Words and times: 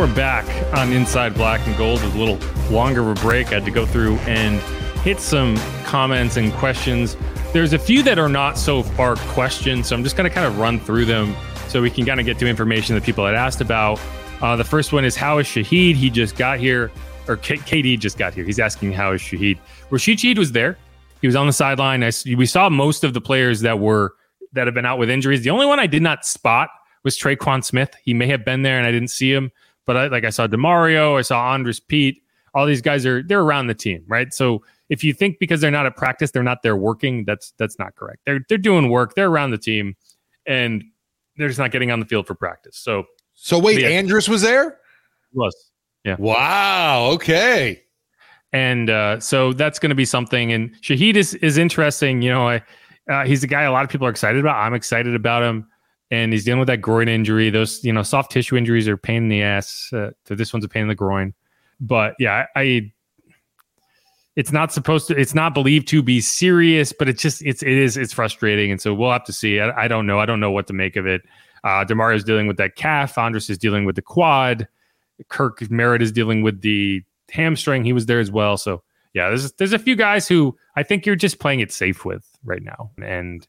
we're 0.00 0.14
back 0.14 0.46
on 0.72 0.90
Inside 0.94 1.34
Black 1.34 1.60
and 1.66 1.76
Gold 1.76 2.02
with 2.02 2.14
a 2.14 2.18
little 2.18 2.38
longer 2.74 3.02
of 3.02 3.08
a 3.08 3.20
break. 3.20 3.48
I 3.48 3.56
had 3.56 3.66
to 3.66 3.70
go 3.70 3.84
through 3.84 4.16
and 4.20 4.58
hit 5.00 5.20
some 5.20 5.58
comments 5.84 6.38
and 6.38 6.54
questions. 6.54 7.18
There's 7.52 7.74
a 7.74 7.78
few 7.78 8.02
that 8.04 8.18
are 8.18 8.30
not 8.30 8.56
so 8.56 8.82
far 8.82 9.16
questions, 9.16 9.88
so 9.88 9.94
I'm 9.94 10.02
just 10.02 10.16
going 10.16 10.26
to 10.26 10.34
kind 10.34 10.46
of 10.46 10.58
run 10.58 10.80
through 10.80 11.04
them 11.04 11.36
so 11.68 11.82
we 11.82 11.90
can 11.90 12.06
kind 12.06 12.18
of 12.18 12.24
get 12.24 12.38
to 12.38 12.46
information 12.46 12.94
that 12.94 13.04
people 13.04 13.26
had 13.26 13.34
asked 13.34 13.60
about. 13.60 14.00
Uh, 14.40 14.56
the 14.56 14.64
first 14.64 14.94
one 14.94 15.04
is 15.04 15.16
how 15.16 15.36
is 15.36 15.46
Shaheed? 15.46 15.96
He 15.96 16.08
just 16.08 16.34
got 16.34 16.58
here, 16.58 16.90
or 17.28 17.36
K- 17.36 17.58
KD 17.58 17.98
just 17.98 18.16
got 18.16 18.32
here. 18.32 18.44
He's 18.44 18.58
asking 18.58 18.92
how 18.92 19.12
is 19.12 19.20
Shaheed? 19.20 19.58
Rashid 19.90 20.16
Shaheed 20.16 20.38
was 20.38 20.52
there. 20.52 20.78
He 21.20 21.26
was 21.26 21.36
on 21.36 21.46
the 21.46 21.52
sideline. 21.52 22.02
I, 22.02 22.10
we 22.38 22.46
saw 22.46 22.70
most 22.70 23.04
of 23.04 23.12
the 23.12 23.20
players 23.20 23.60
that 23.60 23.78
were 23.78 24.14
that 24.54 24.66
have 24.66 24.72
been 24.72 24.86
out 24.86 24.98
with 24.98 25.10
injuries. 25.10 25.42
The 25.42 25.50
only 25.50 25.66
one 25.66 25.78
I 25.78 25.86
did 25.86 26.00
not 26.00 26.24
spot 26.24 26.70
was 27.02 27.18
Tre'Quan 27.18 27.62
Smith. 27.62 27.94
He 28.02 28.14
may 28.14 28.28
have 28.28 28.46
been 28.46 28.62
there 28.62 28.78
and 28.78 28.86
I 28.86 28.90
didn't 28.90 29.08
see 29.08 29.30
him, 29.32 29.52
but 29.86 29.96
I, 29.96 30.06
like 30.08 30.24
I 30.24 30.30
saw 30.30 30.46
Demario, 30.46 31.18
I 31.18 31.22
saw 31.22 31.52
Andrus 31.52 31.80
Peat. 31.80 32.22
All 32.54 32.66
these 32.66 32.82
guys 32.82 33.06
are 33.06 33.22
they're 33.22 33.40
around 33.40 33.68
the 33.68 33.74
team, 33.74 34.04
right? 34.08 34.32
So 34.34 34.62
if 34.88 35.04
you 35.04 35.12
think 35.12 35.38
because 35.38 35.60
they're 35.60 35.70
not 35.70 35.86
at 35.86 35.96
practice, 35.96 36.32
they're 36.32 36.42
not 36.42 36.62
there 36.62 36.76
working, 36.76 37.24
that's 37.24 37.52
that's 37.58 37.78
not 37.78 37.94
correct. 37.94 38.20
They're 38.26 38.40
they're 38.48 38.58
doing 38.58 38.90
work, 38.90 39.14
they're 39.14 39.28
around 39.28 39.50
the 39.50 39.58
team, 39.58 39.96
and 40.46 40.82
they're 41.36 41.48
just 41.48 41.60
not 41.60 41.70
getting 41.70 41.90
on 41.90 42.00
the 42.00 42.06
field 42.06 42.26
for 42.26 42.34
practice. 42.34 42.76
So 42.76 43.04
so 43.34 43.58
wait, 43.58 43.80
yeah, 43.80 43.88
Andrus 43.88 44.28
was 44.28 44.42
there? 44.42 44.78
Was 45.32 45.70
yeah. 46.04 46.16
Wow. 46.18 47.10
Okay. 47.12 47.82
And 48.52 48.90
uh, 48.90 49.20
so 49.20 49.52
that's 49.52 49.78
going 49.78 49.90
to 49.90 49.96
be 49.96 50.04
something. 50.04 50.52
And 50.52 50.74
Shaheed 50.82 51.14
is 51.14 51.34
is 51.34 51.56
interesting. 51.56 52.20
You 52.22 52.30
know, 52.30 52.48
I, 52.48 52.62
uh, 53.08 53.24
he's 53.24 53.44
a 53.44 53.46
guy 53.46 53.62
a 53.62 53.72
lot 53.72 53.84
of 53.84 53.90
people 53.90 54.06
are 54.06 54.10
excited 54.10 54.40
about. 54.40 54.56
I'm 54.56 54.74
excited 54.74 55.14
about 55.14 55.42
him 55.42 55.66
and 56.10 56.32
he's 56.32 56.44
dealing 56.44 56.58
with 56.58 56.68
that 56.68 56.78
groin 56.78 57.08
injury. 57.08 57.50
Those 57.50 57.82
you 57.84 57.92
know 57.92 58.02
soft 58.02 58.32
tissue 58.32 58.56
injuries 58.56 58.88
are 58.88 58.96
pain 58.96 59.24
in 59.24 59.28
the 59.28 59.42
ass. 59.42 59.90
Uh, 59.92 60.10
this 60.26 60.52
one's 60.52 60.64
a 60.64 60.68
pain 60.68 60.82
in 60.82 60.88
the 60.88 60.94
groin, 60.94 61.34
but 61.80 62.14
yeah, 62.18 62.46
I, 62.54 62.60
I, 62.60 62.92
it's 64.36 64.52
not 64.52 64.72
supposed 64.72 65.08
to. 65.08 65.18
It's 65.18 65.34
not 65.34 65.54
believed 65.54 65.88
to 65.88 66.02
be 66.02 66.20
serious, 66.20 66.92
but 66.92 67.08
it's 67.08 67.22
just 67.22 67.42
it's 67.42 67.62
it 67.62 67.72
is 67.72 67.96
it's 67.96 68.12
frustrating, 68.12 68.70
and 68.70 68.80
so 68.80 68.94
we'll 68.94 69.12
have 69.12 69.24
to 69.24 69.32
see. 69.32 69.60
I, 69.60 69.84
I 69.84 69.88
don't 69.88 70.06
know. 70.06 70.18
I 70.18 70.26
don't 70.26 70.40
know 70.40 70.50
what 70.50 70.66
to 70.68 70.72
make 70.72 70.96
of 70.96 71.06
it. 71.06 71.22
Uh, 71.62 71.84
is 72.14 72.24
dealing 72.24 72.46
with 72.46 72.56
that 72.56 72.74
calf. 72.76 73.18
Andrus 73.18 73.50
is 73.50 73.58
dealing 73.58 73.84
with 73.84 73.96
the 73.96 74.02
quad. 74.02 74.66
Kirk 75.28 75.60
Merritt 75.70 76.00
is 76.00 76.10
dealing 76.10 76.42
with 76.42 76.62
the 76.62 77.02
hamstring. 77.30 77.84
He 77.84 77.92
was 77.92 78.06
there 78.06 78.18
as 78.18 78.30
well. 78.30 78.56
So 78.56 78.82
yeah, 79.12 79.28
there's 79.28 79.52
there's 79.52 79.72
a 79.72 79.78
few 79.78 79.96
guys 79.96 80.26
who 80.26 80.56
I 80.76 80.82
think 80.82 81.04
you're 81.04 81.16
just 81.16 81.38
playing 81.38 81.60
it 81.60 81.72
safe 81.72 82.04
with 82.04 82.24
right 82.44 82.62
now, 82.62 82.90
and 83.02 83.46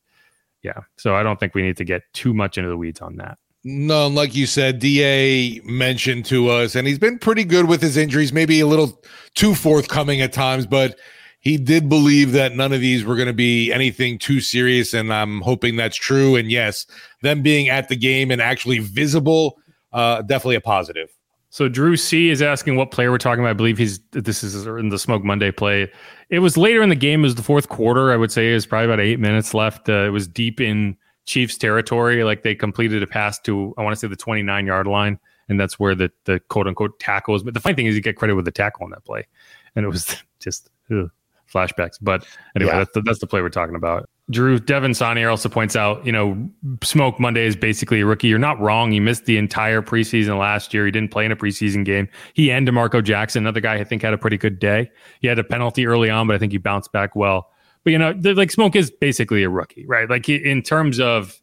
yeah. 0.64 0.80
So 0.98 1.16
I 1.16 1.24
don't 1.24 1.40
think 1.40 1.56
we 1.56 1.62
need 1.62 1.78
to 1.78 1.84
get 1.84 2.04
too 2.14 2.34
much 2.34 2.58
into 2.58 2.70
the 2.70 2.78
weeds 2.78 3.02
on 3.02 3.16
that. 3.18 3.38
No, 3.64 4.08
like 4.08 4.36
you 4.36 4.48
said, 4.48 4.80
Da 4.80 5.60
mentioned 5.64 6.26
to 6.26 6.50
us, 6.50 6.76
and 6.76 6.88
he's 6.88 6.98
been 6.98 7.20
pretty 7.20 7.44
good 7.44 7.68
with 7.68 7.82
his 7.82 7.96
injuries. 7.96 8.34
Maybe 8.34 8.60
a 8.60 8.66
little 8.66 9.00
too 9.36 9.54
forthcoming 9.54 10.20
at 10.20 10.34
times, 10.34 10.66
but 10.66 10.98
he 11.42 11.58
did 11.58 11.88
believe 11.88 12.32
that 12.32 12.56
none 12.56 12.74
of 12.74 12.82
these 12.82 13.04
were 13.04 13.16
going 13.16 13.28
to 13.28 13.34
be 13.34 13.72
anything 13.72 14.18
too 14.18 14.42
serious, 14.42 14.96
and 14.96 15.14
I'm 15.14 15.42
hoping 15.42 15.76
that's 15.76 15.98
true. 15.98 16.36
And 16.36 16.50
yes, 16.50 16.88
them 17.22 17.44
being 17.44 17.70
at 17.70 17.88
the 17.88 17.96
game 17.96 18.32
and 18.32 18.42
actually 18.42 18.80
visible, 18.80 19.60
uh, 19.94 20.24
definitely 20.24 20.56
a 20.56 20.62
positive. 20.62 21.10
So 21.52 21.68
Drew 21.68 21.98
C 21.98 22.30
is 22.30 22.42
asking 22.42 22.78
what 22.78 22.92
player 22.92 23.12
we're 23.12 23.18
talking 23.18 23.44
about. 23.44 23.50
I 23.50 23.54
believe 23.54 23.78
he's 23.78 24.00
this 24.12 24.42
is 24.42 24.66
in 24.66 24.88
the 24.88 24.98
Smoke 24.98 25.22
Monday 25.26 25.52
play. 25.52 25.92
It 26.30 26.40
was 26.40 26.56
later 26.56 26.82
in 26.82 26.88
the 26.88 26.96
game. 26.96 27.20
It 27.20 27.24
was 27.24 27.36
the 27.36 27.44
fourth 27.44 27.68
quarter. 27.68 28.14
I 28.14 28.16
would 28.16 28.32
say 28.32 28.52
it 28.52 28.54
was 28.54 28.66
probably 28.66 28.86
about 28.86 29.02
eight 29.02 29.20
minutes 29.20 29.54
left. 29.54 29.90
Uh, 29.90 30.06
it 30.06 30.12
was 30.12 30.30
deep 30.30 30.62
in 30.62 30.96
Chiefs 31.26 31.58
territory. 31.58 32.24
Like 32.24 32.44
they 32.44 32.56
completed 32.56 33.04
a 33.04 33.08
pass 33.08 33.38
to 33.42 33.74
I 33.78 33.84
want 33.84 33.94
to 33.94 34.00
say 34.00 34.08
the 34.08 34.16
29 34.16 34.66
yard 34.66 34.88
line, 34.88 35.20
and 35.50 35.60
that's 35.60 35.78
where 35.78 35.94
the 35.94 36.10
the 36.24 36.40
quote 36.40 36.68
unquote 36.68 36.98
tackle 37.02 37.34
was. 37.34 37.44
But 37.44 37.54
the 37.54 37.60
funny 37.60 37.76
thing 37.76 37.86
is, 37.86 37.96
you 37.96 38.02
get 38.02 38.16
credit 38.16 38.36
with 38.36 38.46
the 38.46 38.52
tackle 38.52 38.86
on 38.86 38.92
that 38.92 39.04
play, 39.04 39.28
and 39.76 39.84
it 39.84 39.90
was 39.90 40.16
just 40.40 40.70
ugh, 40.90 41.12
flashbacks. 41.54 41.98
But 42.02 42.26
anyway, 42.56 42.72
yeah. 42.72 42.78
that's 42.78 42.94
the, 42.94 43.02
that's 43.02 43.20
the 43.20 43.28
play 43.28 43.42
we're 43.42 43.50
talking 43.50 43.76
about. 43.76 44.10
Drew 44.32 44.60
Devin 44.60 44.92
Sonier 44.92 45.30
also 45.30 45.50
points 45.50 45.76
out, 45.76 46.06
you 46.06 46.12
know, 46.12 46.50
Smoke 46.84 47.20
Monday 47.20 47.46
is 47.46 47.56
basically 47.56 48.02
a 48.02 48.06
rookie. 48.06 48.28
You're 48.28 48.40
not 48.40 48.60
wrong. 48.60 48.92
He 48.92 49.00
missed 49.00 49.26
the 49.26 49.38
entire 49.38 49.82
preseason 49.82 50.40
last 50.40 50.74
year. 50.74 50.86
He 50.86 50.92
didn't 50.92 51.12
play 51.12 51.26
in 51.26 51.32
a 51.32 51.36
preseason 51.36 51.86
game. 51.86 52.08
He 52.34 52.52
and 52.52 52.66
D'Marco 52.66 53.02
Jackson, 53.02 53.44
another 53.44 53.60
guy 53.60 53.76
I 53.76 53.84
think 53.84 54.02
had 54.02 54.14
a 54.14 54.18
pretty 54.18 54.38
good 54.38 54.58
day. 54.58 54.90
He 55.20 55.28
had 55.28 55.38
a 55.38 55.44
penalty 55.44 55.86
early 55.86 56.10
on, 56.10 56.28
but 56.28 56.36
I 56.36 56.40
think 56.40 56.52
he 56.52 56.58
bounced 56.58 56.92
back 56.92 57.16
well. 57.16 57.52
But 57.84 57.92
you 57.92 58.00
know, 58.00 58.14
like 58.24 58.52
Smoke 58.52 58.76
is 58.76 58.90
basically 58.90 59.44
a 59.44 59.50
rookie, 59.50 59.86
right? 59.86 60.10
Like 60.10 60.26
he, 60.26 60.36
in 60.36 60.62
terms 60.62 61.00
of 61.00 61.40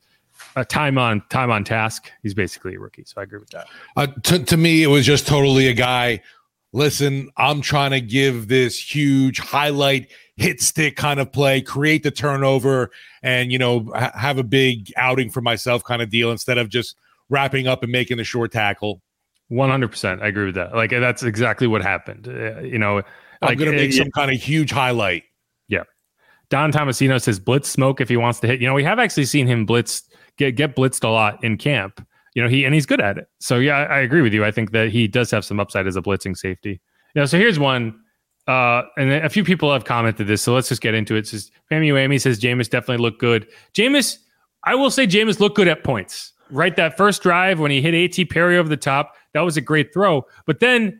a 0.56 0.64
time 0.64 0.98
on 0.98 1.22
time 1.30 1.50
on 1.50 1.64
task, 1.64 2.10
he's 2.22 2.34
basically 2.34 2.74
a 2.76 2.80
rookie. 2.80 3.04
So 3.04 3.20
I 3.20 3.24
agree 3.24 3.38
with 3.38 3.50
that. 3.50 3.66
Uh, 3.96 4.06
to, 4.24 4.44
to 4.44 4.56
me, 4.56 4.82
it 4.82 4.88
was 4.88 5.04
just 5.04 5.26
totally 5.26 5.68
a 5.68 5.74
guy. 5.74 6.22
Listen, 6.72 7.30
I'm 7.36 7.62
trying 7.62 7.92
to 7.92 8.00
give 8.00 8.48
this 8.48 8.78
huge 8.78 9.38
highlight 9.38 10.08
hit 10.36 10.60
stick 10.60 10.96
kind 10.96 11.18
of 11.18 11.32
play, 11.32 11.62
create 11.62 12.02
the 12.02 12.10
turnover, 12.10 12.90
and 13.22 13.50
you 13.50 13.58
know 13.58 13.90
ha- 13.94 14.12
have 14.14 14.38
a 14.38 14.42
big 14.42 14.92
outing 14.96 15.30
for 15.30 15.40
myself 15.40 15.82
kind 15.82 16.02
of 16.02 16.10
deal 16.10 16.30
instead 16.30 16.58
of 16.58 16.68
just 16.68 16.96
wrapping 17.30 17.66
up 17.66 17.82
and 17.82 17.90
making 17.90 18.20
a 18.20 18.24
short 18.24 18.52
tackle. 18.52 19.00
One 19.48 19.70
hundred 19.70 19.88
percent, 19.88 20.22
I 20.22 20.26
agree 20.28 20.46
with 20.46 20.56
that. 20.56 20.74
Like 20.74 20.90
that's 20.90 21.22
exactly 21.22 21.66
what 21.66 21.82
happened. 21.82 22.28
Uh, 22.28 22.60
you 22.60 22.78
know, 22.78 23.02
I'm 23.40 23.56
going 23.56 23.70
to 23.70 23.76
make 23.76 23.92
uh, 23.92 23.96
some 23.96 24.10
kind 24.10 24.30
of 24.30 24.40
huge 24.40 24.70
highlight. 24.70 25.22
Yeah, 25.68 25.84
Don 26.50 26.70
Tomasino 26.70 27.20
says 27.20 27.40
blitz 27.40 27.70
smoke 27.70 28.00
if 28.00 28.10
he 28.10 28.18
wants 28.18 28.40
to 28.40 28.46
hit. 28.46 28.60
You 28.60 28.66
know, 28.66 28.74
we 28.74 28.84
have 28.84 28.98
actually 28.98 29.24
seen 29.24 29.46
him 29.46 29.64
blitz 29.64 30.02
get 30.36 30.54
get 30.54 30.76
blitzed 30.76 31.02
a 31.02 31.08
lot 31.08 31.42
in 31.42 31.56
camp. 31.56 32.06
You 32.38 32.44
know, 32.44 32.48
he 32.48 32.64
and 32.64 32.72
he's 32.72 32.86
good 32.86 33.00
at 33.00 33.18
it. 33.18 33.26
So 33.40 33.58
yeah, 33.58 33.78
I, 33.78 33.82
I 33.82 33.98
agree 33.98 34.22
with 34.22 34.32
you. 34.32 34.44
I 34.44 34.52
think 34.52 34.70
that 34.70 34.90
he 34.90 35.08
does 35.08 35.28
have 35.32 35.44
some 35.44 35.58
upside 35.58 35.88
as 35.88 35.96
a 35.96 36.00
blitzing 36.00 36.36
safety. 36.36 36.80
Know, 37.16 37.24
so 37.24 37.36
here's 37.36 37.58
one 37.58 37.98
uh, 38.48 38.84
and 38.96 39.12
a 39.12 39.28
few 39.28 39.44
people 39.44 39.70
have 39.70 39.84
commented 39.84 40.26
this, 40.26 40.40
so 40.40 40.54
let's 40.54 40.70
just 40.70 40.80
get 40.80 40.94
into 40.94 41.14
it. 41.16 41.20
it 41.20 41.26
says 41.26 41.50
Fammy 41.70 41.92
Whammy 41.92 42.18
says 42.18 42.40
Jameis 42.40 42.70
definitely 42.70 43.02
looked 43.02 43.20
good. 43.20 43.46
Jameis, 43.74 44.16
I 44.64 44.74
will 44.74 44.90
say 44.90 45.06
Jameis 45.06 45.38
looked 45.38 45.54
good 45.54 45.68
at 45.68 45.84
points. 45.84 46.32
Right, 46.50 46.74
that 46.76 46.96
first 46.96 47.22
drive 47.22 47.60
when 47.60 47.70
he 47.70 47.82
hit 47.82 47.92
A.T. 47.92 48.24
Perry 48.24 48.56
over 48.56 48.70
the 48.70 48.76
top, 48.78 49.16
that 49.34 49.42
was 49.42 49.58
a 49.58 49.60
great 49.60 49.92
throw. 49.92 50.24
But 50.46 50.60
then, 50.60 50.98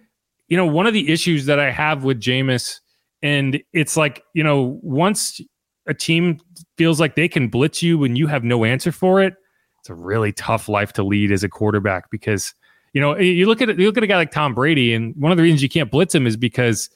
you 0.48 0.59
know, 0.59 0.66
one 0.66 0.87
of 0.87 0.93
the 0.93 1.10
issues 1.10 1.47
that 1.47 1.59
I 1.59 1.71
have 1.71 2.04
with 2.04 2.21
Jameis, 2.21 2.81
and 3.22 3.62
it's 3.72 3.97
like, 3.97 4.22
you 4.34 4.44
know, 4.44 4.78
once 4.82 5.41
a 5.87 5.94
team 5.94 6.38
feels 6.77 7.00
like 7.00 7.15
they 7.15 7.28
can 7.28 7.48
blitz 7.48 7.82
you 7.82 7.97
when 7.97 8.15
you 8.15 8.27
have 8.27 8.44
no 8.44 8.66
answer 8.66 8.93
for 8.93 9.22
it, 9.22 9.37
it's 9.81 9.91
a 9.91 9.94
really 9.94 10.33
tough 10.33 10.69
life 10.69 10.93
to 10.94 11.03
lead 11.03 11.33
as 11.33 11.44
a 11.44 11.49
quarterback 11.49 12.11
because, 12.11 12.55
you 12.93 13.00
know, 13.00 13.16
you 13.16 13.47
look 13.47 13.62
at 13.62 13.78
you 13.78 13.87
look 13.87 13.97
at 13.97 14.03
a 14.03 14.06
guy 14.06 14.16
like 14.16 14.31
Tom 14.31 14.55
Brady, 14.55 14.93
and 14.93 15.15
one 15.16 15.33
of 15.33 15.37
the 15.37 15.43
reasons 15.43 15.62
you 15.62 15.69
can't 15.69 15.91
blitz 15.91 16.15
him 16.15 16.27
is 16.27 16.37
because 16.37 16.91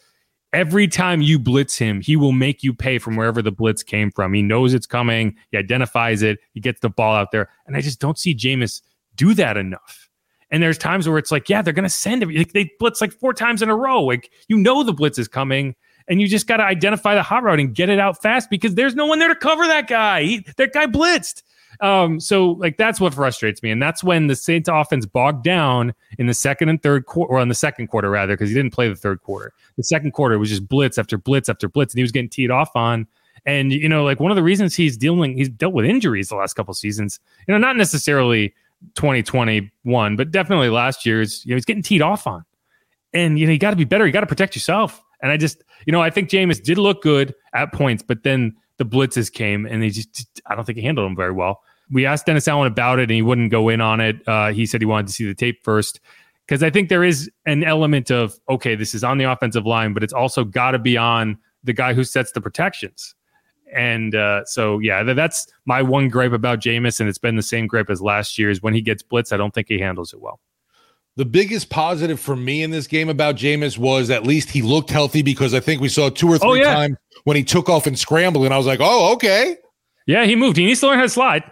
every 0.53 0.87
time 0.87 1.23
you 1.23 1.39
blitz 1.39 1.77
him, 1.77 2.01
he 2.01 2.17
will 2.17 2.33
make 2.33 2.63
you 2.63 2.75
pay 2.75 2.99
from 2.99 3.17
wherever 3.17 3.43
the 3.43 3.53
blitz 3.53 3.83
came 3.83 4.11
from. 4.11 4.33
He 4.33 4.43
knows 4.43 4.75
it's 4.75 4.87
coming, 4.87 5.37
he 5.51 5.57
identifies 5.57 6.23
it, 6.23 6.39
he 6.53 6.61
gets 6.61 6.81
the 6.81 6.91
ball 6.91 7.15
out 7.15 7.31
there. 7.31 7.49
And 7.67 7.77
I 7.77 7.81
just 7.81 8.01
don't 8.01 8.19
see 8.19 8.35
Jameis 8.35 8.83
do 9.17 9.35
that 9.35 9.57
enough. 9.57 10.11
And 10.51 10.63
there's 10.63 10.77
times 10.77 11.09
where 11.09 11.17
it's 11.17 11.33
like, 11.33 11.49
yeah, 11.49 11.63
they're 11.63 11.73
going 11.73 11.85
to 11.85 11.89
send 11.89 12.23
him. 12.23 12.31
Like 12.31 12.53
they 12.53 12.71
blitz 12.79 13.01
like 13.01 13.13
four 13.13 13.33
times 13.33 13.63
in 13.63 13.71
a 13.71 13.77
row. 13.77 14.03
Like 14.03 14.31
you 14.49 14.59
know 14.59 14.83
the 14.83 14.93
blitz 14.93 15.19
is 15.19 15.29
coming, 15.29 15.75
and 16.09 16.21
you 16.21 16.29
just 16.29 16.47
got 16.47 16.59
to 16.59 16.65
identify 16.65 17.15
the 17.15 17.23
hot 17.23 17.43
route 17.43 17.61
and 17.61 17.75
get 17.75 17.89
it 17.89 17.99
out 17.99 18.21
fast 18.21 18.51
because 18.51 18.75
there's 18.75 18.95
no 18.95 19.07
one 19.07 19.19
there 19.19 19.29
to 19.29 19.35
cover 19.35 19.67
that 19.67 19.89
guy. 19.89 20.23
He, 20.23 20.47
that 20.59 20.73
guy 20.75 20.87
blitzed. 20.87 21.43
Um, 21.81 22.21
so 22.21 22.53
like 22.53 22.77
that's 22.77 23.01
what 23.01 23.15
frustrates 23.15 23.63
me, 23.63 23.71
and 23.71 23.81
that's 23.81 24.05
when 24.05 24.27
the 24.27 24.37
Saints 24.37 24.69
offense 24.69 25.07
bogged 25.07 25.45
down 25.45 25.95
in 26.19 26.27
the 26.27 26.35
second 26.35 26.69
and 26.69 26.83
third 26.83 27.07
quarter, 27.07 27.33
or 27.33 27.39
on 27.39 27.49
the 27.49 27.55
second 27.55 27.89
quarter 27.89 28.11
rather, 28.11 28.35
because 28.35 28.51
he 28.51 28.55
didn't 28.55 28.73
play 28.73 28.89
the 28.89 28.97
third 28.97 29.23
quarter. 29.23 29.53
The 29.77 29.85
second 29.85 30.13
quarter 30.13 30.39
was 30.39 30.51
just 30.51 30.69
blitz 30.69 30.99
after 30.99 31.17
blitz 31.17 31.49
after 31.49 31.69
blitz, 31.69 31.95
and 31.95 31.99
he 31.99 32.03
was 32.03 32.13
getting 32.13 32.29
teed 32.29 32.51
off 32.51 32.75
on. 32.75 33.07
And 33.47 33.73
you 33.73 33.89
know, 33.89 34.05
like 34.05 34.21
one 34.21 34.31
of 34.31 34.37
the 34.37 34.43
reasons 34.43 34.75
he's 34.77 34.97
dealing, 34.97 35.37
he's 35.37 35.49
dealt 35.49 35.73
with 35.73 35.85
injuries 35.85 36.29
the 36.29 36.37
last 36.37 36.55
couple 36.55 36.75
seasons. 36.75 37.19
You 37.49 37.53
know, 37.53 37.59
not 37.59 37.77
necessarily 37.77 38.55
2021, 38.95 40.17
but 40.17 40.31
definitely 40.31 40.69
last 40.69 41.07
year's. 41.07 41.45
You 41.45 41.53
know, 41.53 41.57
he's 41.57 41.65
getting 41.65 41.83
teed 41.83 42.03
off 42.03 42.27
on, 42.27 42.45
and 43.13 43.39
you 43.39 43.47
know, 43.47 43.53
you 43.53 43.59
got 43.59 43.71
to 43.71 43.77
be 43.77 43.85
better. 43.85 44.07
You 44.07 44.13
got 44.13 44.21
to 44.21 44.27
protect 44.27 44.55
yourself. 44.55 45.03
And 45.23 45.31
I 45.31 45.37
just, 45.37 45.63
you 45.87 45.93
know, 45.93 46.03
I 46.03 46.11
think 46.11 46.29
Jameis 46.29 46.61
did 46.61 46.79
look 46.79 47.01
good 47.01 47.33
at 47.55 47.73
points, 47.73 48.03
but 48.03 48.25
then 48.25 48.57
the 48.79 48.85
blitzes 48.85 49.33
came, 49.33 49.67
and 49.67 49.81
they 49.81 49.89
just, 49.89 50.43
I 50.47 50.57
don't 50.57 50.65
think 50.65 50.79
he 50.79 50.85
handled 50.85 51.07
them 51.07 51.17
very 51.17 51.31
well 51.31 51.63
we 51.93 52.07
asked 52.07 52.27
Dennis 52.27 52.49
Allen 52.49 52.67
about 52.67 52.99
it 52.99 53.03
and 53.03 53.13
he 53.13 53.23
wouldn't 53.23 53.51
go 53.51 53.69
in 53.69 53.81
on 53.81 54.01
it. 54.01 54.27
Uh, 54.27 54.53
he 54.53 54.67
said 54.67 54.81
he 54.81 54.87
wanted 54.87 55.07
to 55.09 55.13
see 55.13 55.27
the 55.27 55.35
tape 55.35 55.63
first 55.63 56.01
because 56.47 56.63
I 56.63 56.71
think 56.71 56.89
there 56.89 57.05
is 57.05 57.31
an 57.47 57.63
element 57.63 58.11
of 58.11 58.39
okay, 58.49 58.75
this 58.75 58.95
is 58.95 59.05
on 59.05 59.19
the 59.19 59.25
offensive 59.25 59.67
line, 59.67 59.95
but 59.95 60.03
it's 60.03 60.13
also 60.13 60.45
got 60.45 60.73
to 60.73 60.79
be 60.79 60.97
on 60.97 61.39
the 61.65 61.73
guy 61.73 61.95
who 61.95 62.05
sets 62.05 62.33
the 62.33 62.41
protections. 62.41 63.15
And 63.73 64.15
uh, 64.15 64.45
so, 64.45 64.79
yeah, 64.81 65.03
that's 65.03 65.47
my 65.65 65.81
one 65.81 66.09
gripe 66.09 66.33
about 66.33 66.61
Jameis, 66.61 67.01
and 67.01 67.09
it's 67.09 67.19
been 67.19 67.37
the 67.37 67.43
same 67.43 67.67
gripe 67.67 67.89
as 67.89 68.03
last 68.03 68.39
year. 68.39 68.51
Is 68.51 68.63
When 68.63 68.75
he 68.75 68.83
gets 68.83 69.03
blitzed, 69.03 69.33
I 69.33 69.39
don't 69.39 69.55
think 69.55 69.69
he 69.69 69.79
handles 69.79 70.13
it 70.13 70.21
well. 70.21 70.41
The 71.17 71.25
biggest 71.25 71.71
positive 71.71 72.21
for 72.21 72.37
me 72.37 72.63
in 72.63 72.71
this 72.71 72.87
game 72.87 73.09
about 73.09 73.37
Jameis 73.37 73.77
was 73.79 74.11
at 74.11 74.25
least 74.25 74.51
he 74.51 74.63
looked 74.63 74.91
healthy 74.91 75.23
because 75.23 75.53
I 75.55 75.61
think 75.61 75.81
we 75.81 75.89
saw 75.89 76.09
two 76.11 76.29
or 76.29 76.37
oh, 76.37 76.39
three 76.39 76.51
oh, 76.51 76.55
yeah. 76.55 76.75
times 76.75 76.97
when 77.25 77.37
he 77.37 77.45
took 77.45 77.69
off 77.69 77.87
and 77.87 77.99
scrambled, 77.99 78.45
and 78.45 78.53
I 78.53 78.59
was 78.59 78.67
like, 78.67 78.81
oh, 78.83 79.13
okay. 79.15 79.57
Yeah, 80.07 80.25
he 80.25 80.37
moved. 80.37 80.57
He 80.57 80.67
needs 80.67 80.81
to 80.81 80.89
learn 80.89 80.99
how 80.99 81.05
to 81.05 81.09
slide. 81.09 81.45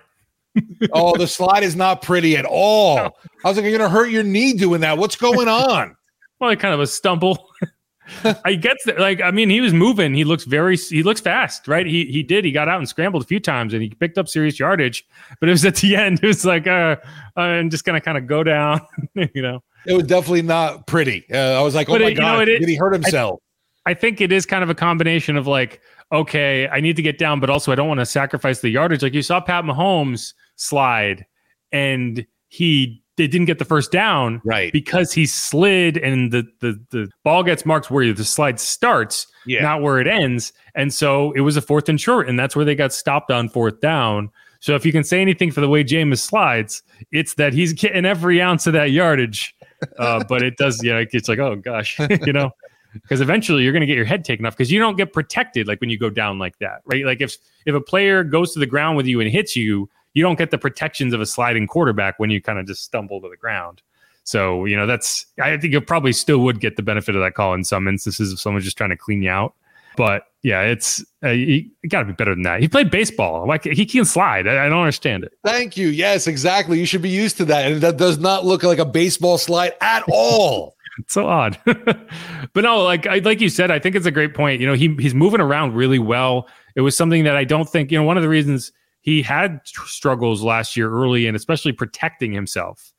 Oh, 0.93 1.17
the 1.17 1.27
slide 1.27 1.63
is 1.63 1.77
not 1.77 2.03
pretty 2.03 2.37
at 2.37 2.45
all. 2.45 2.97
No. 2.97 3.11
I 3.45 3.49
was 3.49 3.57
like, 3.57 3.65
you're 3.65 3.77
gonna 3.77 3.91
hurt 3.91 4.11
your 4.11 4.23
knee 4.23 4.53
doing 4.53 4.81
that. 4.83 4.99
What's 4.99 5.17
going 5.17 5.49
on? 5.49 5.97
well, 6.41 6.55
kind 6.57 6.75
of 6.75 6.81
a 6.81 6.87
stumble. 6.87 7.49
I 8.45 8.55
gets 8.55 8.85
there. 8.85 8.99
Like, 8.99 9.21
I 9.21 9.31
mean, 9.31 9.51
he 9.51 9.61
was 9.61 9.73
moving. 9.73 10.15
He 10.15 10.25
looks 10.25 10.45
very, 10.45 10.77
he 10.77 11.03
looks 11.03 11.21
fast, 11.21 11.69
right? 11.69 11.87
He 11.87 12.07
he 12.07 12.23
did. 12.23 12.45
He 12.45 12.53
got 12.53 12.69
out 12.69 12.79
and 12.79 12.89
scrambled 12.89 13.23
a 13.23 13.27
few 13.27 13.41
times, 13.41 13.73
and 13.73 13.83
he 13.83 13.91
picked 13.91 14.19
up 14.19 14.29
serious 14.29 14.59
yardage. 14.59 15.07
But 15.39 15.49
it 15.49 15.53
was 15.53 15.65
at 15.65 15.77
the 15.77 15.97
end. 15.97 16.21
It 16.23 16.27
was 16.27 16.45
like, 16.45 16.67
uh, 16.67 16.97
I'm 17.37 17.71
just 17.71 17.85
gonna 17.85 18.01
kind 18.01 18.19
of 18.19 18.27
go 18.27 18.43
down, 18.43 18.81
you 19.15 19.43
know. 19.43 19.63
It 19.87 19.95
was 19.95 20.05
definitely 20.05 20.43
not 20.43 20.87
pretty. 20.87 21.25
Uh, 21.33 21.59
I 21.59 21.63
was 21.63 21.75
like, 21.75 21.89
oh 21.89 21.95
but 21.95 22.03
my 22.03 22.09
it, 22.09 22.15
god, 22.15 22.39
know, 22.39 22.45
did 22.45 22.69
he 22.69 22.75
hurt 22.75 22.93
himself? 22.93 23.41
I, 23.87 23.93
I 23.93 23.95
think 23.95 24.21
it 24.21 24.33
is 24.33 24.45
kind 24.45 24.63
of 24.63 24.69
a 24.71 24.75
combination 24.75 25.37
of 25.37 25.47
like, 25.47 25.81
okay, 26.13 26.69
I 26.69 26.81
need 26.81 26.97
to 26.97 27.03
get 27.03 27.19
down, 27.19 27.41
but 27.41 27.49
also 27.49 27.73
I 27.73 27.77
don't 27.77 27.89
want 27.89 28.01
to 28.01 28.07
sacrifice 28.07 28.61
the 28.61 28.69
yardage. 28.69 29.03
Like 29.03 29.15
you 29.15 29.23
saw 29.23 29.41
Pat 29.41 29.65
Mahomes 29.65 30.35
slide, 30.61 31.27
and 31.73 32.27
he 32.49 33.03
they 33.17 33.27
didn't 33.27 33.47
get 33.47 33.59
the 33.59 33.65
first 33.65 33.93
down, 33.93 34.41
right? 34.45 34.73
Because 34.73 35.13
he 35.13 35.27
slid 35.27 35.97
and 35.99 36.33
the 36.33 36.47
the 36.61 36.81
the 36.91 37.11
ball 37.25 37.43
gets 37.43 37.67
marked 37.67 37.91
where 37.91 38.13
the 38.13 38.25
slide 38.25 38.59
starts, 38.59 39.27
yeah. 39.47 39.63
not 39.63 39.83
where 39.83 40.01
it 40.01 40.07
ends, 40.07 40.53
and 40.75 40.93
so 40.93 41.33
it 41.33 41.41
was 41.41 41.57
a 41.57 41.63
fourth 41.63 41.89
and 41.89 42.01
short, 42.01 42.29
and 42.29 42.39
that's 42.39 42.57
where 42.57 42.65
they 42.65 42.75
got 42.75 42.93
stopped 42.93 43.31
on 43.31 43.49
fourth 43.49 43.81
down. 43.81 44.31
So 44.61 44.75
if 44.75 44.85
you 44.85 44.93
can 44.93 45.05
say 45.05 45.21
anything 45.21 45.51
for 45.51 45.63
the 45.63 45.69
way 45.69 45.83
Jameis 45.83 46.21
slides, 46.21 46.83
it's 47.13 47.35
that 47.35 47.55
he's 47.55 47.73
getting 47.73 48.05
every 48.05 48.43
ounce 48.43 48.67
of 48.67 48.75
that 48.75 48.91
yardage. 48.91 49.57
Uh, 49.99 50.23
but 50.29 50.43
it 50.43 50.59
does, 50.59 50.85
yeah, 50.85 51.03
it's 51.11 51.29
like, 51.29 51.39
oh 51.39 51.57
gosh, 51.57 51.99
you 52.27 52.33
know, 52.33 52.51
because 52.93 53.21
eventually 53.21 53.63
you're 53.63 53.73
going 53.73 53.81
to 53.81 53.87
get 53.87 53.97
your 53.97 54.05
head 54.05 54.25
taken 54.25 54.45
off 54.45 54.55
because 54.57 54.71
you 54.71 54.79
don't 54.79 54.97
get 54.97 55.13
protected 55.13 55.67
like 55.67 55.81
when 55.81 55.91
you 55.91 55.99
go 55.99 56.11
down 56.11 56.39
like 56.39 56.59
that, 56.59 56.83
right? 56.85 57.05
Like 57.05 57.21
if 57.21 57.37
if 57.67 57.75
a 57.75 57.81
player 57.81 58.23
goes 58.23 58.53
to 58.53 58.59
the 58.59 58.67
ground 58.67 58.97
with 58.97 59.07
you 59.07 59.21
and 59.21 59.31
hits 59.31 59.57
you, 59.57 59.89
you 60.15 60.23
don't 60.23 60.39
get 60.39 60.51
the 60.51 60.59
protections 60.59 61.15
of 61.15 61.21
a 61.21 61.27
sliding 61.27 61.67
quarterback 61.67 62.19
when 62.19 62.31
you 62.31 62.41
kind 62.41 62.59
of 62.59 62.67
just 62.67 62.85
stumble 62.85 63.21
to 63.21 63.29
the 63.29 63.37
ground. 63.37 63.83
So, 64.25 64.65
you 64.65 64.77
know, 64.77 64.87
that's, 64.87 65.27
I 65.41 65.57
think 65.57 65.73
you 65.73 65.81
probably 65.81 66.13
still 66.13 66.39
would 66.41 66.61
get 66.61 66.77
the 66.77 66.83
benefit 66.83 67.15
of 67.15 67.23
that 67.23 67.35
call 67.35 67.55
in 67.55 67.65
some 67.65 67.89
instances 67.89 68.33
if 68.33 68.39
someone's 68.39 68.65
just 68.65 68.77
trying 68.77 68.91
to 68.91 68.97
clean 68.97 69.23
you 69.23 69.31
out. 69.31 69.55
But 69.97 70.25
yeah, 70.43 70.63
it's, 70.63 71.05
uh, 71.25 71.31
you, 71.31 71.69
got 71.89 72.01
to 72.01 72.05
be 72.07 72.13
better 72.13 72.35
than 72.35 72.45
that. 72.45 72.61
He 72.61 72.69
played 72.69 72.91
baseball. 72.91 73.47
Like 73.47 73.65
he 73.65 73.85
can 73.85 74.05
slide. 74.05 74.47
I, 74.47 74.67
I, 74.67 74.69
don't 74.69 74.81
understand 74.81 75.25
it. 75.25 75.33
Thank 75.45 75.77
you. 75.77 75.89
Yes, 75.89 76.27
exactly. 76.27 76.79
You 76.79 76.87
should 76.87 77.03
be 77.03 77.09
used 77.09 77.39
to 77.39 77.45
that. 77.47 77.71
And 77.71 77.81
that 77.81 77.97
does 77.97 78.19
not 78.19 78.45
look 78.45 78.63
like 78.63 78.79
a 78.79 78.85
baseball 78.85 79.37
slide 79.37 79.75
at 79.81 80.05
all. 80.09 80.77
it's 80.99 81.15
so 81.15 81.27
odd. 81.27 81.59
but 81.65 82.61
no, 82.63 82.83
like 82.83 83.07
I, 83.07 83.19
like 83.19 83.41
you 83.41 83.49
said, 83.49 83.71
I 83.71 83.79
think 83.79 83.97
it's 83.97 84.07
a 84.07 84.11
great 84.11 84.35
point. 84.35 84.61
You 84.61 84.67
know, 84.67 84.75
he 84.75 84.95
he's 85.01 85.15
moving 85.15 85.41
around 85.41 85.75
really 85.75 85.99
well. 85.99 86.49
It 86.77 86.83
was 86.83 86.97
something 86.97 87.25
that 87.25 87.37
I 87.37 87.45
don't 87.45 87.69
think, 87.69 87.91
you 87.91 87.99
know, 87.99 88.05
one 88.05 88.17
of 88.17 88.23
the 88.23 88.29
reasons 88.29 88.73
he 89.03 89.23
had 89.23 89.61
struggles 89.65 90.43
last 90.43 90.77
year 90.77 90.91
early 90.91 91.27
and 91.27 91.37
especially 91.37 91.73
protecting 91.73 92.33
himself 92.33 92.93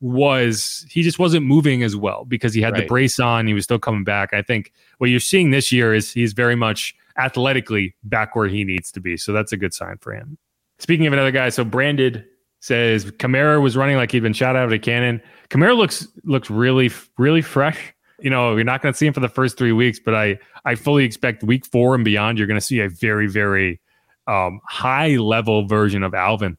was 0.00 0.84
he 0.90 1.02
just 1.02 1.18
wasn't 1.18 1.46
moving 1.46 1.82
as 1.82 1.96
well 1.96 2.24
because 2.26 2.52
he 2.52 2.60
had 2.60 2.74
right. 2.74 2.82
the 2.82 2.86
brace 2.86 3.18
on 3.18 3.46
he 3.46 3.54
was 3.54 3.64
still 3.64 3.78
coming 3.78 4.04
back. 4.04 4.34
I 4.34 4.42
think 4.42 4.72
what 4.98 5.08
you're 5.08 5.20
seeing 5.20 5.50
this 5.50 5.72
year 5.72 5.94
is 5.94 6.12
he's 6.12 6.32
very 6.32 6.56
much 6.56 6.94
athletically 7.16 7.94
back 8.02 8.36
where 8.36 8.48
he 8.48 8.64
needs 8.64 8.92
to 8.92 9.00
be. 9.00 9.16
So 9.16 9.32
that's 9.32 9.52
a 9.52 9.56
good 9.56 9.72
sign 9.72 9.96
for 9.98 10.12
him. 10.12 10.36
Speaking 10.78 11.06
of 11.06 11.12
another 11.12 11.30
guy 11.30 11.48
so 11.48 11.64
branded 11.64 12.24
says 12.60 13.06
Kamara 13.12 13.62
was 13.62 13.76
running 13.76 13.96
like 13.96 14.10
he'd 14.10 14.20
been 14.20 14.32
shot 14.32 14.56
out 14.56 14.66
of 14.66 14.72
a 14.72 14.78
cannon. 14.78 15.22
Kamara 15.48 15.76
looks 15.76 16.06
looks 16.24 16.50
really 16.50 16.90
really 17.16 17.42
fresh. 17.42 17.94
You 18.20 18.30
know 18.30 18.56
you're 18.56 18.64
not 18.64 18.82
going 18.82 18.92
to 18.92 18.98
see 18.98 19.06
him 19.06 19.14
for 19.14 19.20
the 19.20 19.28
first 19.28 19.58
three 19.58 19.72
weeks 19.72 19.98
but 19.98 20.14
i 20.14 20.38
i 20.64 20.76
fully 20.76 21.04
expect 21.04 21.42
week 21.42 21.66
four 21.66 21.96
and 21.96 22.04
beyond 22.04 22.38
you're 22.38 22.46
going 22.46 22.58
to 22.58 22.64
see 22.64 22.78
a 22.80 22.88
very 22.88 23.26
very 23.26 23.80
um, 24.26 24.60
high 24.68 25.16
level 25.16 25.66
version 25.66 26.02
of 26.02 26.14
Alvin. 26.14 26.56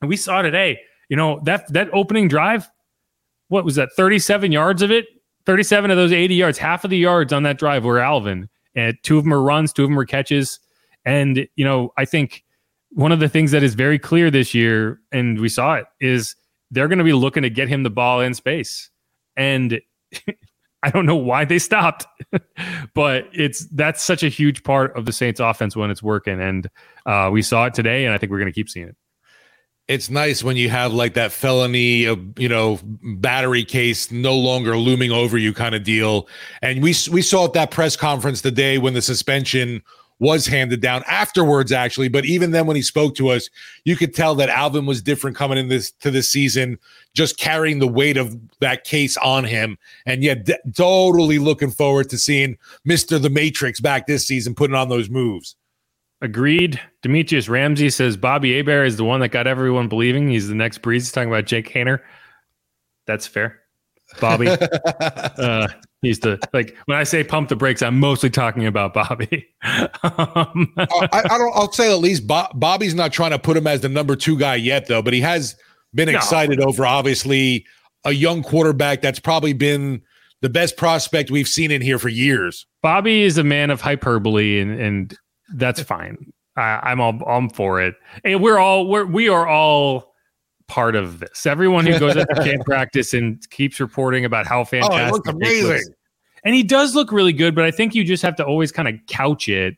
And 0.00 0.08
we 0.08 0.16
saw 0.16 0.42
today, 0.42 0.78
you 1.08 1.16
know, 1.16 1.40
that 1.44 1.70
that 1.72 1.88
opening 1.92 2.28
drive, 2.28 2.70
what 3.48 3.64
was 3.64 3.74
that, 3.76 3.90
37 3.96 4.52
yards 4.52 4.82
of 4.82 4.90
it? 4.90 5.06
37 5.46 5.90
of 5.90 5.96
those 5.96 6.12
80 6.12 6.34
yards, 6.34 6.58
half 6.58 6.84
of 6.84 6.90
the 6.90 6.98
yards 6.98 7.32
on 7.32 7.42
that 7.44 7.58
drive 7.58 7.84
were 7.84 7.98
Alvin. 7.98 8.48
And 8.74 8.96
two 9.02 9.18
of 9.18 9.24
them 9.24 9.32
were 9.32 9.42
runs, 9.42 9.72
two 9.72 9.84
of 9.84 9.88
them 9.88 9.96
were 9.96 10.06
catches. 10.06 10.60
And, 11.04 11.48
you 11.56 11.64
know, 11.64 11.92
I 11.96 12.04
think 12.04 12.44
one 12.90 13.12
of 13.12 13.20
the 13.20 13.28
things 13.28 13.50
that 13.52 13.62
is 13.62 13.74
very 13.74 13.98
clear 13.98 14.30
this 14.30 14.54
year, 14.54 15.00
and 15.12 15.40
we 15.40 15.48
saw 15.48 15.74
it, 15.74 15.86
is 16.00 16.36
they're 16.70 16.88
going 16.88 16.98
to 16.98 17.04
be 17.04 17.12
looking 17.12 17.42
to 17.42 17.50
get 17.50 17.68
him 17.68 17.82
the 17.82 17.90
ball 17.90 18.20
in 18.20 18.34
space. 18.34 18.90
And 19.36 19.80
I 20.82 20.90
don't 20.90 21.06
know 21.06 21.16
why 21.16 21.44
they 21.44 21.58
stopped, 21.58 22.06
but 22.94 23.28
it's 23.32 23.66
that's 23.66 24.02
such 24.02 24.22
a 24.22 24.28
huge 24.28 24.62
part 24.62 24.96
of 24.96 25.04
the 25.04 25.12
Saints 25.12 25.40
offense 25.40 25.76
when 25.76 25.90
it's 25.90 26.02
working. 26.02 26.40
And 26.40 26.68
uh, 27.06 27.28
we 27.32 27.42
saw 27.42 27.66
it 27.66 27.74
today, 27.74 28.04
and 28.04 28.14
I 28.14 28.18
think 28.18 28.32
we're 28.32 28.38
going 28.38 28.52
to 28.52 28.54
keep 28.54 28.70
seeing 28.70 28.88
it. 28.88 28.96
It's 29.88 30.08
nice 30.08 30.44
when 30.44 30.56
you 30.56 30.70
have 30.70 30.92
like 30.92 31.14
that 31.14 31.32
felony, 31.32 32.06
uh, 32.06 32.16
you 32.38 32.48
know, 32.48 32.78
battery 32.82 33.64
case 33.64 34.10
no 34.12 34.36
longer 34.36 34.76
looming 34.76 35.10
over 35.10 35.36
you 35.36 35.52
kind 35.52 35.74
of 35.74 35.82
deal. 35.82 36.28
And 36.62 36.82
we 36.82 36.94
we 37.10 37.22
saw 37.22 37.44
at 37.44 37.52
that 37.54 37.70
press 37.70 37.96
conference 37.96 38.40
the 38.40 38.52
day 38.52 38.78
when 38.78 38.94
the 38.94 39.02
suspension 39.02 39.82
was 40.20 40.46
handed 40.46 40.80
down 40.80 41.02
afterwards, 41.06 41.72
actually. 41.72 42.08
But 42.08 42.26
even 42.26 42.52
then, 42.52 42.66
when 42.66 42.76
he 42.76 42.82
spoke 42.82 43.16
to 43.16 43.28
us, 43.28 43.50
you 43.84 43.96
could 43.96 44.14
tell 44.14 44.34
that 44.36 44.48
Alvin 44.48 44.86
was 44.86 45.02
different 45.02 45.36
coming 45.36 45.58
in 45.58 45.68
this 45.68 45.90
to 45.92 46.10
this 46.10 46.30
season, 46.30 46.78
just 47.14 47.38
carrying 47.38 47.80
the 47.80 47.88
weight 47.88 48.16
of 48.16 48.38
that 48.60 48.84
case 48.84 49.16
on 49.16 49.44
him. 49.44 49.76
And 50.06 50.22
yet, 50.22 50.44
d- 50.44 50.56
totally 50.76 51.38
looking 51.38 51.70
forward 51.70 52.08
to 52.10 52.18
seeing 52.18 52.56
Mister 52.84 53.18
the 53.18 53.30
Matrix 53.30 53.80
back 53.80 54.06
this 54.06 54.26
season, 54.26 54.54
putting 54.54 54.76
on 54.76 54.88
those 54.88 55.10
moves. 55.10 55.56
Agreed. 56.22 56.78
Demetrius 57.02 57.48
Ramsey 57.48 57.88
says 57.88 58.16
Bobby 58.16 58.54
Hebert 58.54 58.86
is 58.86 58.98
the 58.98 59.04
one 59.04 59.20
that 59.20 59.30
got 59.30 59.46
everyone 59.46 59.88
believing 59.88 60.28
he's 60.28 60.48
the 60.48 60.54
next 60.54 60.82
Brees. 60.82 60.94
He's 60.94 61.12
talking 61.12 61.30
about 61.30 61.46
Jake 61.46 61.72
Haener. 61.72 62.00
That's 63.06 63.26
fair. 63.26 63.60
Bobby. 64.20 64.48
uh, 65.00 65.68
He's 66.02 66.20
the 66.20 66.38
like 66.54 66.76
when 66.86 66.96
I 66.96 67.04
say 67.04 67.22
pump 67.22 67.50
the 67.50 67.56
brakes, 67.56 67.82
I'm 67.82 68.00
mostly 68.00 68.30
talking 68.30 68.66
about 68.66 68.94
Bobby. 68.94 69.46
um, 69.62 70.72
I, 70.78 71.08
I, 71.12 71.38
don't. 71.38 71.54
I'll 71.54 71.70
say 71.72 71.92
at 71.92 71.98
least 71.98 72.26
Bobby's 72.26 72.94
not 72.94 73.12
trying 73.12 73.32
to 73.32 73.38
put 73.38 73.56
him 73.56 73.66
as 73.66 73.82
the 73.82 73.90
number 73.90 74.16
two 74.16 74.38
guy 74.38 74.54
yet, 74.54 74.86
though. 74.86 75.02
But 75.02 75.12
he 75.12 75.20
has 75.20 75.56
been 75.94 76.10
no. 76.10 76.16
excited 76.16 76.60
over 76.60 76.86
obviously 76.86 77.66
a 78.04 78.12
young 78.12 78.42
quarterback 78.42 79.02
that's 79.02 79.20
probably 79.20 79.52
been 79.52 80.00
the 80.40 80.48
best 80.48 80.78
prospect 80.78 81.30
we've 81.30 81.48
seen 81.48 81.70
in 81.70 81.82
here 81.82 81.98
for 81.98 82.08
years. 82.08 82.66
Bobby 82.82 83.22
is 83.22 83.36
a 83.36 83.44
man 83.44 83.70
of 83.70 83.82
hyperbole, 83.82 84.58
and 84.58 84.80
and 84.80 85.18
that's 85.54 85.82
fine. 85.82 86.32
I, 86.56 86.80
I'm 86.82 87.00
all 87.00 87.22
I'm 87.28 87.50
for 87.50 87.80
it. 87.80 87.94
And 88.24 88.42
we're 88.42 88.58
all 88.58 88.88
we're 88.88 89.04
we 89.04 89.28
are 89.28 89.46
all 89.46 90.14
part 90.70 90.94
of 90.94 91.18
this. 91.18 91.46
Everyone 91.46 91.84
who 91.84 91.98
goes 91.98 92.16
at 92.16 92.28
the 92.28 92.34
camp 92.44 92.64
practice 92.64 93.12
and 93.12 93.38
keeps 93.50 93.80
reporting 93.80 94.24
about 94.24 94.46
how 94.46 94.64
fantastic. 94.64 95.00
Oh, 95.00 95.06
it 95.06 95.12
looks 95.12 95.28
amazing. 95.28 95.68
Looks. 95.68 95.90
And 96.44 96.54
he 96.54 96.62
does 96.62 96.94
look 96.94 97.12
really 97.12 97.32
good, 97.32 97.54
but 97.54 97.64
I 97.64 97.70
think 97.70 97.94
you 97.94 98.04
just 98.04 98.22
have 98.22 98.36
to 98.36 98.44
always 98.44 98.72
kind 98.72 98.88
of 98.88 98.94
couch 99.06 99.48
it 99.48 99.76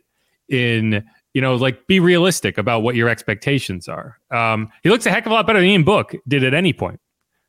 in, 0.49 1.05
you 1.35 1.41
know, 1.41 1.55
like 1.55 1.87
be 1.87 2.01
realistic 2.01 2.59
about 2.59 2.83
what 2.83 2.95
your 2.95 3.09
expectations 3.09 3.89
are. 3.89 4.19
Um, 4.31 4.71
he 4.83 4.91
looks 4.91 5.07
a 5.07 5.11
heck 5.11 5.27
of 5.27 5.33
a 5.33 5.35
lot 5.35 5.47
better 5.47 5.61
than 5.61 5.69
Ian 5.69 5.85
Book 5.85 6.15
did 6.29 6.45
at 6.45 6.55
any 6.55 6.73
point. 6.73 7.01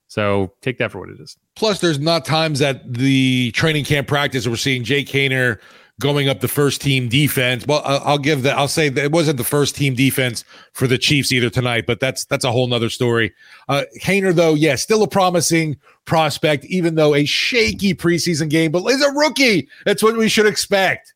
So 0.07 0.53
take 0.61 0.77
that 0.77 0.91
for 0.91 0.99
what 0.99 1.09
it 1.09 1.19
is. 1.19 1.37
Plus, 1.55 1.79
there's 1.79 1.99
not 1.99 2.23
times 2.23 2.61
at 2.61 2.93
the 2.93 3.51
training 3.51 3.85
camp 3.85 4.07
practice 4.07 4.47
we're 4.47 4.57
seeing 4.57 4.83
Jake 4.83 5.07
Haener 5.07 5.59
going 5.99 6.27
up 6.27 6.41
the 6.41 6.47
first 6.47 6.81
team 6.81 7.07
defense. 7.07 7.65
Well, 7.67 7.81
I'll 7.85 8.17
give 8.17 8.43
that. 8.43 8.57
I'll 8.57 8.67
say 8.67 8.89
that 8.89 9.03
it 9.03 9.11
wasn't 9.11 9.37
the 9.37 9.43
first 9.43 9.75
team 9.75 9.95
defense 9.95 10.43
for 10.73 10.87
the 10.87 10.97
Chiefs 10.97 11.31
either 11.31 11.49
tonight, 11.49 11.85
but 11.85 11.99
that's 11.99 12.25
that's 12.25 12.45
a 12.45 12.51
whole 12.51 12.67
nother 12.67 12.89
story. 12.89 13.33
Uh, 13.69 13.83
Haener, 14.01 14.33
though, 14.33 14.53
yeah, 14.53 14.75
still 14.75 15.03
a 15.03 15.07
promising 15.07 15.77
prospect, 16.05 16.65
even 16.65 16.95
though 16.95 17.15
a 17.15 17.25
shaky 17.25 17.93
preseason 17.93 18.49
game, 18.49 18.71
but 18.71 18.83
is 18.85 19.01
a 19.01 19.11
rookie. 19.11 19.67
That's 19.85 20.03
what 20.03 20.17
we 20.17 20.27
should 20.29 20.47
expect. 20.47 21.13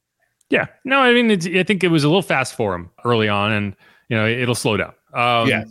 Yeah, 0.50 0.68
no, 0.86 1.00
I 1.00 1.14
mean, 1.14 1.32
I 1.32 1.64
think 1.64 1.84
it 1.84 1.90
was 1.90 2.04
a 2.04 2.08
little 2.08 2.22
fast 2.22 2.56
for 2.56 2.74
him 2.74 2.90
early 3.04 3.28
on, 3.28 3.52
and 3.52 3.76
you 4.10 4.16
know, 4.16 4.28
it'll 4.28 4.56
slow 4.56 4.78
down. 4.78 4.94
Um, 5.14 5.50
yeah. 5.50 5.66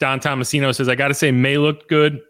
Don 0.00 0.18
Tomasino 0.18 0.74
says, 0.74 0.88
I 0.88 0.94
got 0.94 1.08
to 1.08 1.14
say, 1.14 1.30
Maye 1.30 1.58
looked 1.58 1.88
good. 1.88 2.20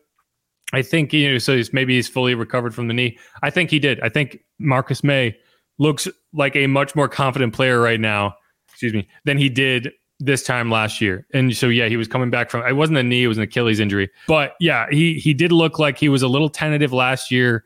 I 0.72 0.82
think 0.82 1.12
you 1.12 1.32
know, 1.32 1.38
so 1.38 1.56
he's, 1.56 1.72
maybe 1.72 1.96
he's 1.96 2.08
fully 2.08 2.34
recovered 2.34 2.74
from 2.74 2.88
the 2.88 2.94
knee. 2.94 3.18
I 3.42 3.50
think 3.50 3.70
he 3.70 3.78
did. 3.78 4.00
I 4.00 4.08
think 4.08 4.40
Marcus 4.58 5.02
Maye 5.02 5.36
looks 5.80 6.06
like 6.32 6.54
a 6.54 6.66
much 6.68 6.94
more 6.94 7.08
confident 7.08 7.54
player 7.54 7.80
right 7.80 7.98
now, 7.98 8.34
excuse 8.68 8.92
me, 8.92 9.08
than 9.24 9.38
he 9.38 9.48
did 9.48 9.90
this 10.20 10.42
time 10.42 10.70
last 10.70 11.00
year. 11.00 11.26
And 11.32 11.56
so 11.56 11.68
yeah, 11.68 11.88
he 11.88 11.96
was 11.96 12.06
coming 12.06 12.30
back 12.30 12.50
from 12.50 12.64
it 12.66 12.76
wasn't 12.76 12.98
a 12.98 13.02
knee, 13.02 13.24
it 13.24 13.28
was 13.28 13.38
an 13.38 13.44
Achilles 13.44 13.80
injury. 13.80 14.10
But 14.28 14.54
yeah, 14.60 14.86
he 14.90 15.14
he 15.14 15.34
did 15.34 15.50
look 15.50 15.78
like 15.78 15.98
he 15.98 16.10
was 16.10 16.22
a 16.22 16.28
little 16.28 16.50
tentative 16.50 16.92
last 16.92 17.30
year. 17.30 17.64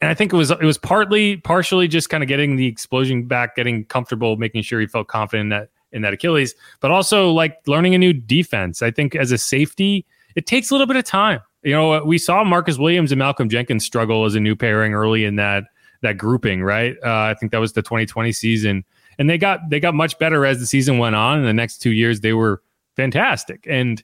And 0.00 0.10
I 0.10 0.14
think 0.14 0.32
it 0.32 0.36
was 0.36 0.50
it 0.50 0.64
was 0.64 0.76
partly 0.76 1.36
partially 1.38 1.86
just 1.86 2.10
kind 2.10 2.24
of 2.24 2.28
getting 2.28 2.56
the 2.56 2.66
explosion 2.66 3.26
back, 3.28 3.54
getting 3.54 3.84
comfortable, 3.84 4.36
making 4.36 4.62
sure 4.62 4.80
he 4.80 4.86
felt 4.88 5.06
confident 5.06 5.44
in 5.44 5.48
that 5.50 5.68
in 5.92 6.02
that 6.02 6.12
Achilles, 6.12 6.54
but 6.80 6.90
also 6.90 7.30
like 7.30 7.58
learning 7.66 7.94
a 7.94 7.98
new 7.98 8.12
defense. 8.12 8.82
I 8.82 8.90
think 8.90 9.14
as 9.14 9.30
a 9.30 9.38
safety, 9.38 10.04
it 10.34 10.46
takes 10.46 10.70
a 10.70 10.74
little 10.74 10.86
bit 10.86 10.96
of 10.96 11.04
time. 11.04 11.40
You 11.62 11.72
know, 11.72 12.02
we 12.04 12.18
saw 12.18 12.42
Marcus 12.42 12.76
Williams 12.78 13.12
and 13.12 13.20
Malcolm 13.20 13.48
Jenkins 13.48 13.84
struggle 13.84 14.24
as 14.24 14.34
a 14.34 14.40
new 14.40 14.56
pairing 14.56 14.94
early 14.94 15.24
in 15.24 15.36
that 15.36 15.64
that 16.02 16.18
grouping, 16.18 16.62
right? 16.62 16.96
Uh, 17.04 17.30
I 17.30 17.34
think 17.34 17.52
that 17.52 17.58
was 17.58 17.72
the 17.72 17.82
2020 17.82 18.32
season, 18.32 18.84
and 19.18 19.30
they 19.30 19.38
got 19.38 19.60
they 19.70 19.80
got 19.80 19.94
much 19.94 20.18
better 20.18 20.44
as 20.44 20.60
the 20.60 20.66
season 20.66 20.98
went 20.98 21.16
on. 21.16 21.38
In 21.38 21.44
the 21.44 21.52
next 21.52 21.78
two 21.78 21.92
years, 21.92 22.20
they 22.20 22.32
were 22.32 22.62
fantastic. 22.96 23.66
And 23.68 24.02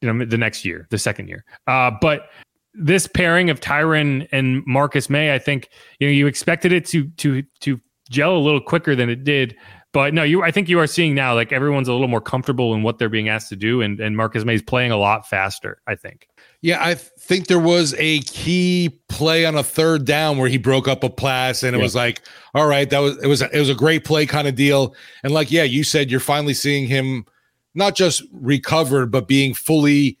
you 0.00 0.12
know, 0.12 0.24
the 0.24 0.38
next 0.38 0.64
year, 0.64 0.86
the 0.90 0.98
second 0.98 1.28
year. 1.28 1.44
Uh, 1.66 1.90
but 2.00 2.28
this 2.74 3.06
pairing 3.06 3.50
of 3.50 3.60
Tyrann 3.60 4.28
and 4.30 4.64
Marcus 4.66 5.10
Maye, 5.10 5.34
I 5.34 5.38
think 5.38 5.68
you 5.98 6.06
know 6.06 6.12
you 6.12 6.26
expected 6.26 6.72
it 6.72 6.86
to 6.86 7.08
to 7.08 7.42
to 7.60 7.80
gel 8.10 8.36
a 8.36 8.38
little 8.38 8.60
quicker 8.60 8.94
than 8.94 9.10
it 9.10 9.24
did. 9.24 9.56
But 9.92 10.14
no, 10.14 10.22
you 10.22 10.42
I 10.42 10.50
think 10.50 10.68
you 10.68 10.78
are 10.78 10.86
seeing 10.86 11.14
now 11.14 11.34
like 11.34 11.52
everyone's 11.52 11.88
a 11.88 11.92
little 11.92 12.08
more 12.08 12.20
comfortable 12.20 12.74
in 12.74 12.82
what 12.82 12.98
they're 12.98 13.08
being 13.08 13.28
asked 13.28 13.48
to 13.48 13.56
do, 13.56 13.80
and 13.80 13.98
and 14.00 14.16
Marcus 14.16 14.44
Maye's 14.44 14.62
playing 14.62 14.92
a 14.92 14.96
lot 14.96 15.26
faster. 15.28 15.80
I 15.86 15.94
think. 15.94 16.28
Yeah, 16.60 16.84
I 16.84 16.94
think 16.94 17.46
there 17.46 17.60
was 17.60 17.94
a 17.98 18.18
key 18.20 19.00
play 19.08 19.46
on 19.46 19.54
a 19.54 19.62
third 19.62 20.04
down 20.04 20.38
where 20.38 20.48
he 20.48 20.58
broke 20.58 20.88
up 20.88 21.04
a 21.04 21.10
pass, 21.10 21.62
and 21.62 21.74
it 21.76 21.78
yeah. 21.78 21.84
was 21.84 21.94
like, 21.94 22.20
all 22.54 22.66
right, 22.66 22.90
that 22.90 22.98
was 22.98 23.16
it 23.22 23.28
was 23.28 23.42
it 23.42 23.58
was 23.58 23.70
a 23.70 23.74
great 23.74 24.04
play 24.04 24.26
kind 24.26 24.48
of 24.48 24.56
deal. 24.56 24.94
And 25.22 25.32
like, 25.32 25.52
yeah, 25.52 25.62
you 25.62 25.84
said 25.84 26.10
you're 26.10 26.18
finally 26.18 26.54
seeing 26.54 26.88
him 26.88 27.26
not 27.74 27.94
just 27.94 28.22
recovered, 28.32 29.12
but 29.12 29.28
being 29.28 29.54
fully, 29.54 30.18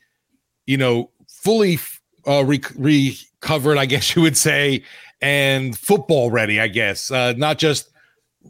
you 0.66 0.76
know, 0.76 1.10
fully 1.26 1.78
uh, 2.26 2.44
re- 2.44 2.62
recovered, 2.76 3.78
I 3.78 3.86
guess 3.86 4.14
you 4.14 4.22
would 4.22 4.36
say, 4.36 4.84
and 5.20 5.76
football 5.76 6.30
ready, 6.30 6.60
I 6.60 6.68
guess. 6.68 7.10
Uh, 7.10 7.34
not 7.36 7.58
just 7.58 7.90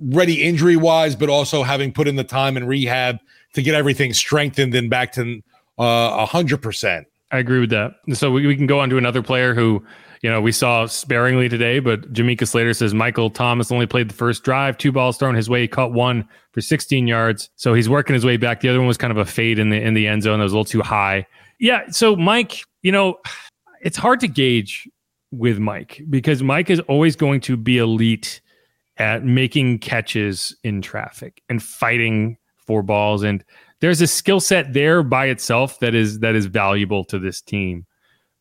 ready 0.01 0.43
injury 0.43 0.77
wise, 0.77 1.17
but 1.17 1.31
also 1.31 1.63
having 1.63 1.93
put 1.93 2.07
in 2.07 2.17
the 2.17 2.25
time 2.25 2.57
and 2.59 2.69
rehab 2.69 3.19
to 3.55 3.63
get 3.63 3.75
everything 3.75 4.13
strengthened 4.13 4.75
and 4.75 4.91
back 4.91 5.13
to 5.13 5.41
uh, 5.79 6.17
a 6.19 6.27
hundred 6.27 6.61
percent. 6.61 7.07
I 7.31 7.39
agree 7.39 7.61
with 7.61 7.71
that. 7.71 7.93
So 8.15 8.31
we, 8.31 8.47
we 8.47 8.57
can 8.57 8.67
go 8.67 8.81
on 8.81 8.89
to 8.91 8.97
another 8.97 9.23
player 9.23 9.55
who, 9.55 9.85
you 10.23 10.31
know, 10.31 10.41
we 10.41 10.53
saw 10.53 10.87
sparingly 10.87 11.49
today, 11.49 11.79
but 11.79 12.11
Jamaica 12.13 12.47
Slater 12.47 12.73
says 12.73 12.95
Michael 12.95 13.31
Thomas 13.31 13.71
only 13.71 13.87
played 13.87 14.09
the 14.09 14.15
first 14.15 14.45
drive, 14.45 14.79
two 14.79 14.93
balls 14.93 15.19
thrown 15.19 15.35
his 15.35 15.51
way, 15.51 15.63
he 15.63 15.69
caught 15.69 15.93
one 15.93 16.27
for 16.53 16.61
16 16.61 17.07
yards. 17.07 17.51
So 17.57 17.75
he's 17.75 17.89
working 17.89 18.15
his 18.15 18.25
way 18.25 18.37
back. 18.37 18.61
The 18.61 18.69
other 18.71 18.79
one 18.79 18.89
was 18.89 18.97
kind 18.97 19.11
of 19.11 19.19
a 19.19 19.27
fade 19.27 19.59
in 19.59 19.69
the 19.71 19.81
in 19.81 19.95
the 19.95 20.07
end 20.07 20.23
zone 20.23 20.39
that 20.39 20.45
was 20.45 20.53
a 20.53 20.57
little 20.57 20.65
too 20.65 20.83
high. 20.83 21.27
Yeah. 21.61 21.89
So 21.91 22.17
Mike, 22.17 22.63
you 22.83 22.93
know, 22.93 23.19
it's 23.83 23.97
hard 23.97 24.21
to 24.21 24.29
gauge 24.29 24.89
with 25.31 25.59
Mike 25.59 26.03
because 26.09 26.43
Mike 26.43 26.71
is 26.71 26.81
always 26.81 27.15
going 27.15 27.41
to 27.43 27.57
be 27.57 27.79
elite 27.79 28.41
at 28.97 29.25
making 29.25 29.79
catches 29.79 30.57
in 30.65 30.83
traffic 30.83 31.43
and 31.49 31.63
fighting 31.63 32.37
for 32.67 32.83
balls 32.83 33.23
and 33.23 33.45
there's 33.81 34.01
a 34.01 34.07
skill 34.07 34.41
set 34.41 34.73
there 34.73 35.03
by 35.03 35.27
itself 35.27 35.79
that 35.81 35.95
is 35.95 36.21
that 36.21 36.35
is 36.35 36.47
valuable 36.47 37.05
to 37.05 37.19
this 37.19 37.41
team. 37.41 37.87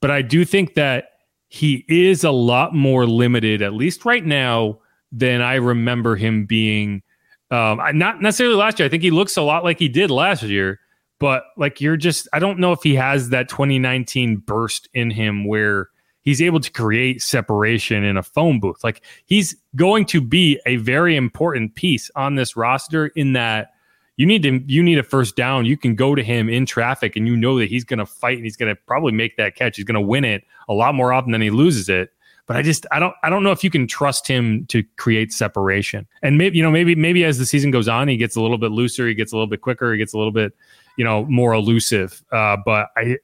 But 0.01 0.12
I 0.12 0.22
do 0.22 0.46
think 0.46 0.75
that 0.75 1.10
he 1.50 1.86
is 1.88 2.24
a 2.24 2.32
lot 2.32 2.74
more 2.74 3.06
limited 3.06 3.62
at 3.62 3.74
least 3.74 4.06
right 4.06 4.25
now 4.25 4.79
than 5.12 5.41
I 5.41 5.56
remember 5.56 6.15
him 6.15 6.46
being 6.46 7.01
um, 7.50 7.79
not 7.94 8.22
necessarily 8.22 8.56
last 8.56 8.79
year. 8.79 8.88
I 8.88 8.89
think 8.89 9.03
he 9.03 9.12
looks 9.12 9.38
a 9.38 9.41
lot 9.41 9.63
like 9.63 9.79
he 9.79 9.88
did 9.88 10.12
last 10.12 10.44
year, 10.44 10.79
but 11.20 11.44
like 11.56 11.79
you're 11.79 11.98
just 11.98 12.27
I 12.34 12.39
don't 12.39 12.60
know 12.60 12.74
if 12.74 12.84
he 12.84 12.96
has 12.96 13.29
that 13.29 13.50
2019 13.50 14.38
burst 14.38 14.89
in 14.94 15.10
him 15.10 15.48
where 15.48 15.89
he's 16.22 16.41
able 16.41 16.60
to 16.60 16.72
create 16.72 17.22
separation 17.22 18.03
in 18.03 18.17
a 18.17 18.24
phone 18.24 18.60
booth. 18.60 18.84
Like 18.84 19.01
he's 19.25 19.56
going 19.75 20.06
to 20.08 20.20
be 20.20 20.60
a 20.65 20.75
very 20.75 21.15
important 21.15 21.75
piece 21.75 22.12
on 22.15 22.36
this 22.36 22.58
roster 22.58 23.08
in 23.08 23.34
that 23.34 23.72
you 24.18 24.26
need 24.26 24.44
to 24.44 24.62
you 24.66 24.84
need 24.84 24.98
a 24.98 25.04
first 25.04 25.36
down. 25.36 25.66
You 25.66 25.78
can 25.78 25.96
go 25.96 26.16
to 26.16 26.24
him 26.24 26.50
in 26.50 26.66
traffic 26.66 27.16
and 27.16 27.28
you 27.28 27.38
know 27.38 27.60
that 27.60 27.70
he's 27.70 27.84
going 27.84 28.00
to 28.00 28.06
fight 28.06 28.38
and 28.38 28.46
he's 28.46 28.58
going 28.58 28.76
to 28.76 28.82
probably 28.88 29.12
make 29.12 29.38
that 29.38 29.56
catch. 29.56 29.78
He's 29.78 29.86
going 29.86 29.96
to 29.96 30.02
win 30.02 30.26
it 30.26 30.44
a 30.68 30.74
lot 30.74 30.96
more 30.96 31.14
often 31.14 31.32
than 31.32 31.42
he 31.42 31.52
loses 31.52 31.88
it. 31.88 32.12
But 32.48 32.58
I 32.58 32.64
just 32.64 32.88
I 32.92 33.00
don't 33.00 33.14
I 33.24 33.30
don't 33.30 33.44
know 33.44 33.52
if 33.52 33.64
you 33.64 33.70
can 33.70 33.88
trust 33.88 34.28
him 34.28 34.66
to 34.68 34.84
create 34.98 35.32
separation. 35.32 36.08
And 36.24 36.38
maybe 36.38 36.58
you 36.58 36.64
know 36.64 36.72
maybe 36.72 36.96
maybe 36.96 37.24
as 37.26 37.38
the 37.38 37.46
season 37.46 37.70
goes 37.70 37.88
on, 37.88 38.08
he 38.08 38.18
gets 38.18 38.36
a 38.36 38.42
little 38.42 38.58
bit 38.58 38.72
looser, 38.72 39.08
he 39.08 39.14
gets 39.14 39.32
a 39.32 39.36
little 39.36 39.48
bit 39.48 39.62
quicker, 39.62 39.92
he 39.92 40.00
gets 40.00 40.14
a 40.14 40.18
little 40.18 40.32
bit 40.32 40.54
you 40.98 41.06
know 41.06 41.26
more 41.26 41.54
elusive. 41.54 42.24
Uh, 42.32 42.58
but 42.66 42.88
I 42.98 43.18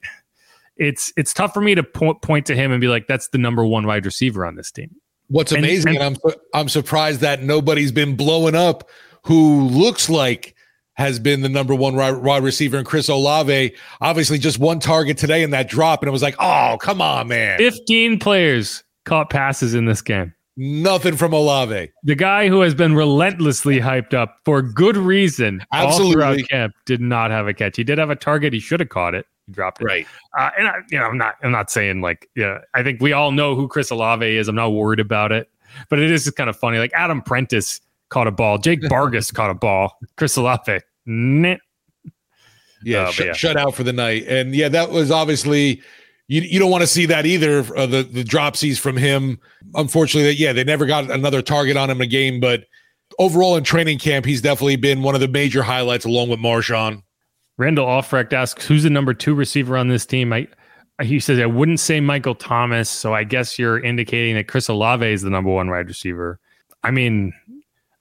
it's 0.78 1.12
it's 1.18 1.34
tough 1.34 1.54
for 1.54 1.62
me 1.62 1.74
to 1.74 1.84
point 1.84 2.22
point 2.22 2.46
to 2.48 2.56
him 2.56 2.72
and 2.72 2.80
be 2.80 2.88
like 2.88 3.08
that's 3.08 3.30
the 3.30 3.38
number 3.40 3.66
one 3.66 3.88
wide 3.88 4.06
receiver 4.06 4.46
on 4.46 4.56
this 4.56 4.72
team. 4.72 4.96
What's 5.30 5.54
amazing, 5.54 5.96
and, 5.96 6.04
and, 6.04 6.18
and 6.24 6.34
I'm 6.54 6.62
I'm 6.62 6.70
surprised 6.70 7.22
that 7.22 7.42
nobody's 7.42 7.92
been 7.92 8.16
blowing 8.16 8.56
up 8.56 8.90
who 9.24 9.68
looks 9.70 10.10
like 10.10 10.54
has 10.96 11.20
been 11.20 11.42
the 11.42 11.50
number 11.50 11.74
one 11.74 11.96
wide 11.96 12.44
receiver 12.44 12.78
and 12.78 12.86
Chris 12.86 13.10
Olave. 13.10 13.74
Obviously, 14.02 14.38
just 14.38 14.60
one 14.60 14.80
target 14.80 15.18
today 15.18 15.44
in 15.44 15.52
that 15.52 15.68
drop, 15.68 16.02
and 16.02 16.08
it 16.08 16.12
was 16.12 16.22
like, 16.22 16.36
oh, 16.40 16.78
come 16.80 17.02
on, 17.02 17.28
man. 17.28 17.58
15 17.58 18.20
players 18.20 18.84
caught 19.06 19.30
passes 19.30 19.74
in 19.74 19.86
this 19.86 20.02
game. 20.02 20.34
Nothing 20.56 21.18
from 21.18 21.34
Olave. 21.34 21.92
The 22.04 22.16
guy 22.16 22.48
who 22.48 22.62
has 22.62 22.76
been 22.76 22.94
relentlessly 22.94 23.80
hyped 23.80 24.14
up 24.14 24.38
for 24.46 24.62
good 24.62 24.96
reason 24.96 25.66
Absolutely. 25.72 26.06
all 26.06 26.14
throughout 26.14 26.50
camp 26.50 26.74
did 26.86 27.02
not 27.02 27.32
have 27.32 27.48
a 27.48 27.56
catch. 27.56 27.76
He 27.76 27.84
did 27.84 27.98
have 27.98 28.12
a 28.12 28.16
target. 28.16 28.54
He 28.54 28.60
should 28.60 28.80
have 28.80 28.90
caught 28.90 29.16
it. 29.16 29.26
He 29.48 29.54
dropped 29.54 29.82
it. 29.82 29.86
Right. 29.86 30.06
Uh, 30.38 30.52
and 30.58 30.68
I, 30.68 30.76
you 30.92 31.00
know, 31.00 31.06
I'm 31.06 31.18
not. 31.18 31.36
I'm 31.42 31.52
not 31.52 31.72
saying 31.72 32.02
like. 32.02 32.30
Yeah. 32.36 32.60
I 32.76 32.84
think 32.84 33.02
we 33.02 33.14
all 33.14 33.32
know 33.32 33.56
who 33.56 33.68
Chris 33.68 33.90
Olave 33.90 34.38
is. 34.38 34.48
I'm 34.48 34.56
not 34.56 34.70
worried 34.70 35.00
about 35.00 35.32
it. 35.32 35.50
But 35.90 35.98
it 35.98 36.12
is 36.12 36.30
kind 36.30 36.52
of 36.52 36.56
funny. 36.56 36.78
Like 36.78 36.92
Adam 36.94 37.24
Prentice 37.24 37.82
caught 38.14 38.28
a 38.28 38.32
ball. 38.32 38.60
Jake 38.60 38.80
Vargas 38.88 39.32
caught 39.32 39.50
a 39.50 39.56
ball. 39.56 39.98
Chris 40.16 40.38
Olave, 40.38 40.80
nah. 41.06 41.56
Yeah, 42.86 43.08
uh, 43.08 43.12
sh- 43.12 43.22
yeah, 43.22 43.34
shut 43.34 43.58
out 43.58 43.74
for 43.76 43.84
the 43.84 43.94
night. 43.94 44.26
And 44.28 44.54
yeah, 44.54 44.70
that 44.70 44.92
was 44.92 45.10
obviously 45.10 45.82
you, 46.28 46.42
you 46.42 46.60
don't 46.60 46.72
want 46.72 46.82
to 46.82 46.88
see 46.88 47.06
that 47.08 47.26
either. 47.26 47.60
Uh, 47.76 47.86
the 47.86 48.04
the 48.04 48.24
dropsies 48.24 48.80
from 48.80 48.98
him. 48.98 49.40
Unfortunately, 49.76 50.30
that 50.30 50.36
yeah, 50.36 50.54
they 50.54 50.64
never 50.64 50.86
got 50.86 51.10
another 51.10 51.42
target 51.42 51.76
on 51.76 51.90
him 51.90 51.98
in 51.98 52.04
a 52.04 52.08
game. 52.08 52.40
But 52.40 52.66
overall 53.20 53.56
in 53.56 53.64
training 53.64 54.00
camp, 54.00 54.26
he's 54.26 54.42
definitely 54.42 54.76
been 54.76 55.02
one 55.02 55.16
of 55.16 55.22
the 55.22 55.28
major 55.28 55.64
highlights 55.64 56.06
along 56.06 56.30
with 56.30 56.40
Marshon. 56.40 57.02
Randall 57.58 57.88
Offrecht 57.88 58.34
asks, 58.34 58.66
"Who's 58.66 58.84
the 58.84 58.90
number 58.90 59.14
two 59.14 59.34
receiver 59.34 59.78
on 59.78 59.88
this 59.88 60.06
team?" 60.06 60.32
I 60.34 60.48
he 61.02 61.20
says 61.20 61.40
I 61.40 61.46
wouldn't 61.46 61.80
say 61.80 62.00
Michael 62.00 62.36
Thomas, 62.36 62.90
so 62.90 63.14
I 63.14 63.24
guess 63.24 63.58
you're 63.58 63.80
indicating 63.80 64.36
that 64.36 64.48
Chris 64.48 64.68
Olave 64.68 65.06
is 65.06 65.24
the 65.24 65.30
number 65.30 65.50
one 65.50 65.70
wide 65.70 65.88
receiver. 65.88 66.40
I 66.84 66.92
mean, 66.92 67.34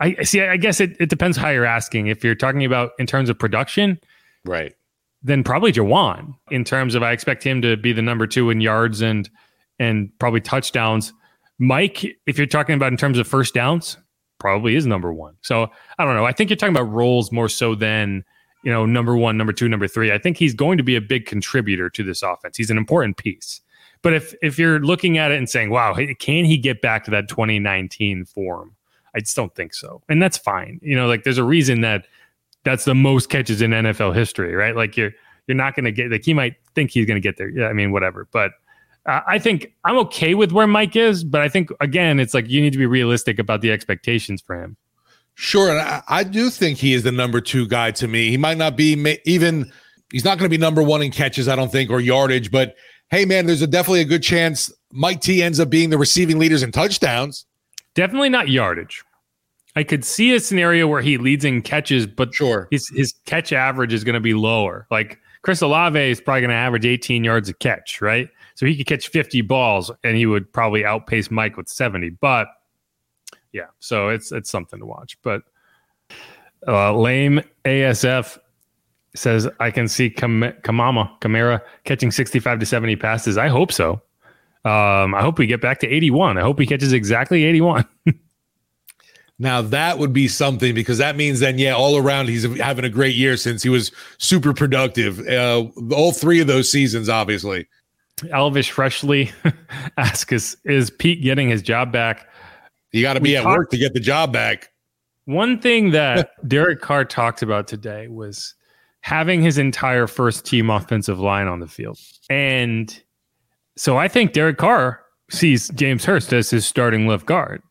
I 0.02 0.22
see. 0.24 0.42
I 0.42 0.56
guess 0.56 0.80
it, 0.80 0.96
it 0.98 1.08
depends 1.08 1.36
how 1.36 1.50
you're 1.50 1.64
asking. 1.64 2.08
If 2.08 2.24
you're 2.24 2.34
talking 2.34 2.64
about 2.64 2.92
in 2.98 3.06
terms 3.06 3.30
of 3.30 3.38
production, 3.38 4.00
right, 4.44 4.74
then 5.22 5.44
probably 5.44 5.72
Juwan. 5.72 6.34
In 6.50 6.64
terms 6.64 6.94
of, 6.94 7.02
I 7.02 7.12
expect 7.12 7.44
him 7.44 7.62
to 7.62 7.76
be 7.76 7.92
the 7.92 8.02
number 8.02 8.26
two 8.26 8.50
in 8.50 8.60
yards 8.60 9.00
and 9.00 9.30
and 9.78 10.10
probably 10.18 10.40
touchdowns. 10.40 11.12
Mike, 11.58 12.04
if 12.26 12.36
you're 12.36 12.46
talking 12.46 12.74
about 12.74 12.90
in 12.90 12.96
terms 12.96 13.18
of 13.18 13.28
first 13.28 13.54
downs, 13.54 13.96
probably 14.40 14.74
is 14.74 14.86
number 14.86 15.12
one. 15.12 15.36
So 15.42 15.68
I 15.98 16.04
don't 16.04 16.16
know. 16.16 16.24
I 16.24 16.32
think 16.32 16.50
you're 16.50 16.56
talking 16.56 16.74
about 16.74 16.90
roles 16.90 17.30
more 17.30 17.48
so 17.48 17.76
than 17.76 18.24
you 18.64 18.72
know 18.72 18.84
number 18.84 19.16
one, 19.16 19.36
number 19.36 19.52
two, 19.52 19.68
number 19.68 19.86
three. 19.86 20.10
I 20.10 20.18
think 20.18 20.36
he's 20.36 20.54
going 20.54 20.78
to 20.78 20.84
be 20.84 20.96
a 20.96 21.00
big 21.00 21.26
contributor 21.26 21.88
to 21.90 22.02
this 22.02 22.22
offense. 22.22 22.56
He's 22.56 22.70
an 22.70 22.78
important 22.78 23.18
piece. 23.18 23.60
But 24.02 24.14
if 24.14 24.34
if 24.42 24.58
you're 24.58 24.80
looking 24.80 25.16
at 25.16 25.30
it 25.30 25.38
and 25.38 25.48
saying, 25.48 25.70
"Wow, 25.70 25.94
can 26.18 26.44
he 26.44 26.58
get 26.58 26.82
back 26.82 27.04
to 27.04 27.12
that 27.12 27.28
2019 27.28 28.24
form?" 28.24 28.74
I 29.14 29.20
just 29.20 29.36
don't 29.36 29.54
think 29.54 29.74
so. 29.74 30.02
And 30.08 30.22
that's 30.22 30.38
fine. 30.38 30.80
You 30.82 30.96
know, 30.96 31.06
like 31.06 31.24
there's 31.24 31.38
a 31.38 31.44
reason 31.44 31.82
that 31.82 32.06
that's 32.64 32.84
the 32.84 32.94
most 32.94 33.28
catches 33.28 33.60
in 33.62 33.70
NFL 33.70 34.14
history, 34.14 34.54
right? 34.54 34.74
Like 34.74 34.96
you're 34.96 35.12
you're 35.46 35.56
not 35.56 35.74
going 35.74 35.84
to 35.84 35.92
get 35.92 36.10
like 36.10 36.24
he 36.24 36.34
might 36.34 36.54
think 36.74 36.90
he's 36.90 37.06
going 37.06 37.20
to 37.20 37.20
get 37.20 37.36
there. 37.36 37.48
Yeah, 37.48 37.66
I 37.66 37.72
mean 37.72 37.92
whatever. 37.92 38.28
But 38.32 38.52
uh, 39.06 39.20
I 39.26 39.38
think 39.38 39.74
I'm 39.84 39.98
okay 39.98 40.34
with 40.34 40.52
where 40.52 40.66
Mike 40.66 40.96
is, 40.96 41.24
but 41.24 41.40
I 41.40 41.48
think 41.48 41.70
again 41.80 42.20
it's 42.20 42.34
like 42.34 42.48
you 42.48 42.60
need 42.60 42.72
to 42.72 42.78
be 42.78 42.86
realistic 42.86 43.38
about 43.38 43.60
the 43.60 43.70
expectations 43.70 44.40
for 44.40 44.60
him. 44.62 44.76
Sure, 45.34 45.70
and 45.70 45.80
I, 45.80 46.02
I 46.08 46.24
do 46.24 46.50
think 46.50 46.78
he 46.78 46.92
is 46.92 47.04
the 47.04 47.12
number 47.12 47.40
2 47.40 47.66
guy 47.66 47.90
to 47.92 48.06
me. 48.06 48.28
He 48.30 48.36
might 48.36 48.58
not 48.58 48.76
be 48.76 49.18
even 49.24 49.72
he's 50.12 50.24
not 50.24 50.38
going 50.38 50.50
to 50.50 50.54
be 50.54 50.60
number 50.60 50.82
1 50.82 51.02
in 51.02 51.10
catches, 51.10 51.48
I 51.48 51.56
don't 51.56 51.72
think, 51.72 51.90
or 51.90 52.00
yardage, 52.00 52.50
but 52.50 52.76
hey 53.10 53.24
man, 53.24 53.46
there's 53.46 53.62
a 53.62 53.66
definitely 53.66 54.02
a 54.02 54.06
good 54.06 54.22
chance 54.22 54.72
Mike 54.92 55.20
T 55.20 55.42
ends 55.42 55.58
up 55.58 55.70
being 55.70 55.90
the 55.90 55.98
receiving 55.98 56.38
leaders 56.38 56.62
in 56.62 56.70
touchdowns. 56.70 57.46
Definitely 57.94 58.30
not 58.30 58.48
yardage. 58.48 59.04
I 59.74 59.82
could 59.84 60.04
see 60.04 60.34
a 60.34 60.40
scenario 60.40 60.86
where 60.86 61.00
he 61.00 61.16
leads 61.16 61.44
in 61.44 61.62
catches, 61.62 62.06
but 62.06 62.34
sure, 62.34 62.68
his 62.70 62.88
his 62.88 63.14
catch 63.24 63.52
average 63.52 63.92
is 63.92 64.04
going 64.04 64.14
to 64.14 64.20
be 64.20 64.34
lower. 64.34 64.86
Like 64.90 65.18
Chris 65.42 65.62
Olave 65.62 65.98
is 65.98 66.20
probably 66.20 66.42
going 66.42 66.50
to 66.50 66.56
average 66.56 66.84
18 66.84 67.24
yards 67.24 67.48
a 67.48 67.54
catch, 67.54 68.00
right? 68.00 68.28
So 68.54 68.66
he 68.66 68.76
could 68.76 68.86
catch 68.86 69.08
50 69.08 69.40
balls 69.42 69.90
and 70.04 70.16
he 70.16 70.26
would 70.26 70.52
probably 70.52 70.84
outpace 70.84 71.30
Mike 71.30 71.56
with 71.56 71.68
70. 71.68 72.10
But 72.10 72.48
yeah, 73.52 73.66
so 73.80 74.08
it's 74.08 74.30
it's 74.30 74.50
something 74.50 74.78
to 74.78 74.86
watch. 74.86 75.18
But 75.22 75.42
uh, 76.66 76.94
lame 76.96 77.40
ASF 77.64 78.38
says 79.14 79.48
I 79.58 79.70
can 79.70 79.88
see 79.88 80.10
Kam- 80.10 80.54
Kamama 80.62 81.18
Kamara 81.20 81.60
catching 81.84 82.10
65 82.10 82.60
to 82.60 82.66
70 82.66 82.96
passes. 82.96 83.38
I 83.38 83.48
hope 83.48 83.72
so. 83.72 84.00
Um, 84.64 85.14
I 85.14 85.22
hope 85.22 85.38
we 85.38 85.46
get 85.46 85.60
back 85.60 85.80
to 85.80 85.88
81. 85.88 86.38
I 86.38 86.42
hope 86.42 86.58
he 86.58 86.66
catches 86.66 86.92
exactly 86.92 87.44
81. 87.44 87.84
now 89.38 89.60
that 89.60 89.98
would 89.98 90.12
be 90.12 90.28
something 90.28 90.74
because 90.74 90.98
that 90.98 91.16
means 91.16 91.40
then, 91.40 91.58
yeah, 91.58 91.72
all 91.72 91.96
around 91.96 92.28
he's 92.28 92.44
having 92.58 92.84
a 92.84 92.88
great 92.88 93.16
year 93.16 93.36
since 93.36 93.62
he 93.62 93.68
was 93.68 93.90
super 94.18 94.54
productive. 94.54 95.26
Uh, 95.26 95.66
all 95.92 96.12
three 96.12 96.40
of 96.40 96.46
those 96.46 96.70
seasons, 96.70 97.08
obviously. 97.08 97.66
Elvish 98.30 98.70
Freshly 98.70 99.32
asks 99.96 100.32
us, 100.32 100.56
is 100.64 100.90
Peat 100.90 101.22
getting 101.22 101.48
his 101.48 101.62
job 101.62 101.90
back? 101.90 102.28
You 102.92 103.02
got 103.02 103.14
to 103.14 103.20
be 103.20 103.36
at 103.36 103.42
talked, 103.42 103.58
work 103.58 103.70
to 103.70 103.78
get 103.78 103.94
the 103.94 104.00
job 104.00 104.32
back. 104.32 104.70
One 105.24 105.58
thing 105.58 105.90
that 105.90 106.30
Derek 106.48 106.80
Carr 106.80 107.04
talked 107.04 107.42
about 107.42 107.66
today 107.66 108.08
was 108.08 108.54
having 109.00 109.42
his 109.42 109.58
entire 109.58 110.06
first 110.06 110.44
team 110.46 110.70
offensive 110.70 111.18
line 111.18 111.48
on 111.48 111.58
the 111.58 111.66
field. 111.66 111.98
And 112.30 113.02
so 113.76 113.96
I 113.96 114.08
think 114.08 114.32
Derek 114.32 114.58
Carr 114.58 115.00
sees 115.30 115.68
James 115.70 116.04
Hurst 116.04 116.32
as 116.32 116.50
his 116.50 116.66
starting 116.66 117.06
left 117.06 117.26
guard 117.26 117.62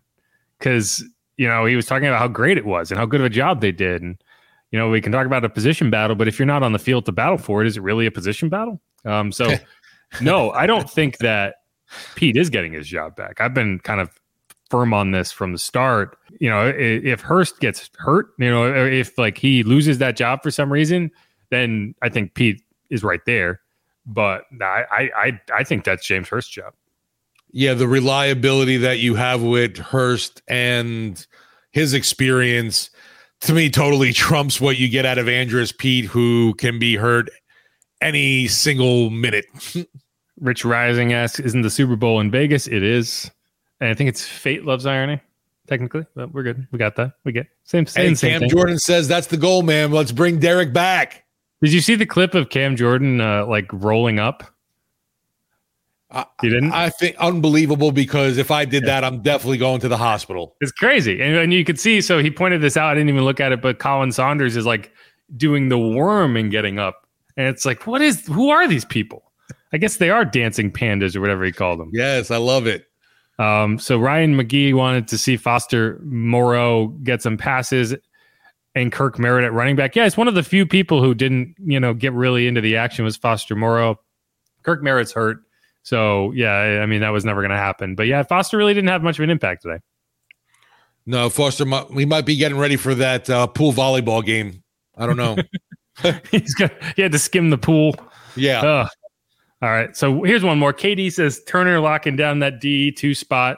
because, 0.58 1.04
you 1.38 1.48
know, 1.48 1.66
he 1.66 1.76
was 1.76 1.86
talking 1.86 2.08
about 2.08 2.20
how 2.20 2.28
great 2.28 2.58
it 2.58 2.66
was 2.66 2.92
and 2.92 3.00
how 3.00 3.06
good 3.06 3.22
of 3.22 3.26
a 3.26 3.30
job 3.30 3.62
they 3.62 3.72
did. 3.72 4.02
And, 4.02 4.22
you 4.72 4.80
know, 4.80 4.90
we 4.90 5.02
can 5.02 5.12
talk 5.12 5.26
about 5.26 5.46
a 5.46 5.50
position 5.50 5.90
battle, 5.90 6.16
but 6.16 6.28
if 6.28 6.40
you're 6.40 6.46
not 6.46 6.64
on 6.64 6.74
the 6.74 6.80
field 6.80 7.06
to 7.06 7.12
battle 7.12 7.38
for 7.38 7.62
it, 7.62 7.68
is 7.68 7.78
it 7.78 7.84
really 7.84 8.06
a 8.06 8.12
position 8.12 8.50
battle? 8.50 8.82
Um, 9.06 9.32
so, 9.32 9.56
no, 10.22 10.52
I 10.52 10.66
don't 10.66 10.90
think 10.90 11.18
that 11.20 11.56
Peat 12.16 12.38
is 12.38 12.50
getting 12.50 12.74
his 12.74 12.88
job 12.88 13.16
back. 13.16 13.42
I've 13.42 13.54
been 13.54 13.80
kind 13.80 14.02
of 14.02 14.10
firm 14.70 14.94
on 14.94 15.12
this 15.12 15.32
from 15.32 15.52
the 15.52 15.60
start. 15.60 16.18
You 16.40 16.50
know, 16.50 16.68
if, 16.68 17.04
if 17.04 17.22
Hurst 17.22 17.60
gets 17.60 17.90
hurt, 17.98 18.28
you 18.40 18.50
know, 18.50 18.74
if 18.74 19.18
like 19.18 19.38
he 19.38 19.64
loses 19.64 19.98
that 20.00 20.16
job 20.16 20.42
for 20.42 20.50
some 20.50 20.72
reason, 20.72 21.12
then 21.50 21.94
I 22.02 22.10
think 22.10 22.34
Peat 22.34 22.64
is 22.90 23.04
right 23.04 23.24
there. 23.26 23.61
But 24.06 24.46
I, 24.62 25.10
I, 25.16 25.42
I 25.54 25.64
think 25.64 25.84
that's 25.84 26.06
James 26.06 26.28
Hurst's 26.28 26.52
job. 26.52 26.74
Yeah, 27.52 27.74
the 27.74 27.88
reliability 27.88 28.78
that 28.78 29.00
you 29.00 29.16
have 29.16 29.44
with 29.44 29.78
Hurst 29.78 30.42
and 30.48 31.26
his 31.72 31.94
experience 31.94 32.90
to 33.42 33.54
me 33.54 33.70
totally 33.70 34.14
trumps 34.14 34.62
what 34.62 34.78
you 34.78 34.88
get 34.88 35.06
out 35.06 35.18
of 35.18 35.28
Andrus 35.28 35.72
Peat, 35.72 36.06
who 36.06 36.54
can 36.56 36.80
be 36.80 36.96
hurt 36.96 37.30
any 38.00 38.48
single 38.48 39.10
minute. 39.10 39.46
Rich 40.40 40.66
Rising 40.66 41.14
asks, 41.14 41.40
"Isn't 41.40 41.62
the 41.62 41.70
Super 41.70 41.96
Bowl 41.96 42.20
in 42.20 42.32
Vegas?" 42.32 42.68
It 42.68 42.84
is. 42.84 43.30
And 43.80 43.90
I 43.90 43.94
think 43.94 44.10
it's 44.10 44.26
Fate 44.26 44.64
Loves 44.64 44.86
Irony, 44.86 45.20
technically, 45.68 46.06
but 46.16 46.32
we're 46.34 46.44
good. 46.44 46.68
We 46.72 46.80
got 46.80 46.96
that. 46.96 47.14
We 47.24 47.32
get 47.32 47.48
same 47.64 47.86
same. 47.86 48.16
Cam. 48.16 48.48
Jordan 48.48 48.80
says 48.80 49.08
that's 49.08 49.28
the 49.28 49.38
goal, 49.38 49.62
man. 49.64 49.92
Let's 49.92 50.12
bring 50.12 50.40
Derek 50.40 50.72
back. 50.72 51.26
Did 51.62 51.74
you 51.74 51.82
see 51.82 51.96
the 51.96 52.06
clip 52.06 52.34
of 52.34 52.50
Cam 52.50 52.76
Jordan 52.76 53.22
uh, 53.22 53.46
like 53.46 53.72
rolling 53.72 54.20
up? 54.20 54.44
I, 56.10 56.26
You 56.42 56.50
didn't? 56.50 56.74
I 56.74 56.90
think 56.90 57.16
unbelievable 57.18 57.92
because 57.92 58.38
if 58.38 58.52
I 58.52 58.66
did 58.66 58.86
that, 58.86 59.04
I'm 59.04 59.22
definitely 59.22 59.60
going 59.60 59.80
to 59.82 59.88
the 59.88 59.98
hospital. 59.98 60.56
It's 60.60 60.72
crazy, 60.72 61.22
and, 61.22 61.36
and 61.36 61.54
you 61.54 61.64
could 61.64 61.80
see. 61.80 62.02
So 62.02 62.20
he 62.20 62.30
pointed 62.30 62.62
this 62.62 62.76
out. 62.76 62.92
I 62.92 62.96
didn't 62.96 63.10
even 63.10 63.24
look 63.24 63.40
at 63.40 63.52
it, 63.52 63.62
but 63.62 63.80
Khalen 63.80 64.14
Saunders 64.14 64.58
is 64.58 64.66
like 64.66 64.92
doing 65.38 65.70
the 65.70 65.78
worm 65.78 66.36
and 66.36 66.52
getting 66.52 66.80
up, 66.80 67.08
and 67.38 67.48
it's 67.48 67.66
like, 67.66 67.88
what 67.88 68.02
is? 68.02 68.26
Who 68.26 68.50
are 68.50 68.68
these 68.68 68.86
people? 68.86 69.32
I 69.72 69.78
guess 69.78 69.98
they 69.98 70.10
are 70.10 70.26
dancing 70.26 70.72
pandas 70.72 71.16
or 71.16 71.22
whatever 71.22 71.46
he 71.46 71.52
called 71.52 71.80
them. 71.80 71.92
Yes, 71.94 72.30
I 72.30 72.38
love 72.38 72.68
it. 72.68 72.88
Um, 73.40 73.80
so 73.80 73.98
Ryan 73.98 74.36
McGee 74.36 74.74
wanted 74.74 75.08
to 75.08 75.18
see 75.18 75.38
Foster 75.38 76.00
Moreau 76.04 76.88
get 77.04 77.22
some 77.22 77.38
passes 77.38 77.96
and 78.76 78.92
Kirk 78.92 79.20
Merritt 79.20 79.44
at 79.44 79.54
running 79.54 79.76
back. 79.76 79.96
Yeah, 79.96 80.06
it's 80.06 80.18
one 80.18 80.28
of 80.28 80.36
the 80.36 80.44
few 80.44 80.66
people 80.66 81.04
who 81.04 81.14
didn't, 81.14 81.56
you 81.60 81.80
know, 81.80 81.94
get 81.94 82.14
really 82.14 82.48
into 82.48 82.62
the 82.62 82.78
action 82.78 83.04
was 83.04 83.18
Foster 83.18 83.56
Moreau. 83.56 84.00
Kirk 84.64 84.82
Merritt's 84.82 85.12
hurt. 85.12 85.40
So 85.84 86.32
yeah, 86.32 86.82
I 86.82 86.86
mean 86.86 87.02
that 87.02 87.10
was 87.10 87.26
never 87.26 87.42
going 87.42 87.52
to 87.52 87.58
happen. 87.58 87.96
But 87.96 88.08
yeah, 88.08 88.24
Foster 88.24 88.58
really 88.58 88.74
didn't 88.74 88.90
have 88.90 89.04
much 89.04 89.18
of 89.18 89.24
an 89.24 89.30
impact 89.30 89.64
today. 89.64 89.80
No, 91.06 91.30
Foster, 91.30 91.66
we 91.90 92.06
might 92.06 92.26
be 92.26 92.36
getting 92.36 92.58
ready 92.58 92.76
for 92.76 92.94
that 92.96 93.30
uh, 93.30 93.48
pool 93.48 93.74
volleyball 93.74 94.24
game. 94.24 94.64
I 94.96 95.08
don't 95.08 95.18
know. 95.18 95.36
He's 96.32 96.54
got 96.54 96.72
he 96.96 97.02
had 97.02 97.12
to 97.12 97.20
skim 97.20 97.50
the 97.50 97.58
pool. 97.58 97.96
yeah. 98.36 98.62
Ugh. 98.62 98.90
All 99.64 99.70
right. 99.70 99.96
So 99.96 100.24
here's 100.24 100.44
one 100.44 100.58
more. 100.58 100.74
KD 100.74 101.12
says 101.12 101.42
Turner 101.46 101.80
locking 101.80 102.16
down 102.16 102.40
that 102.40 102.62
D 102.62 102.92
two 102.92 103.14
spot. 103.14 103.58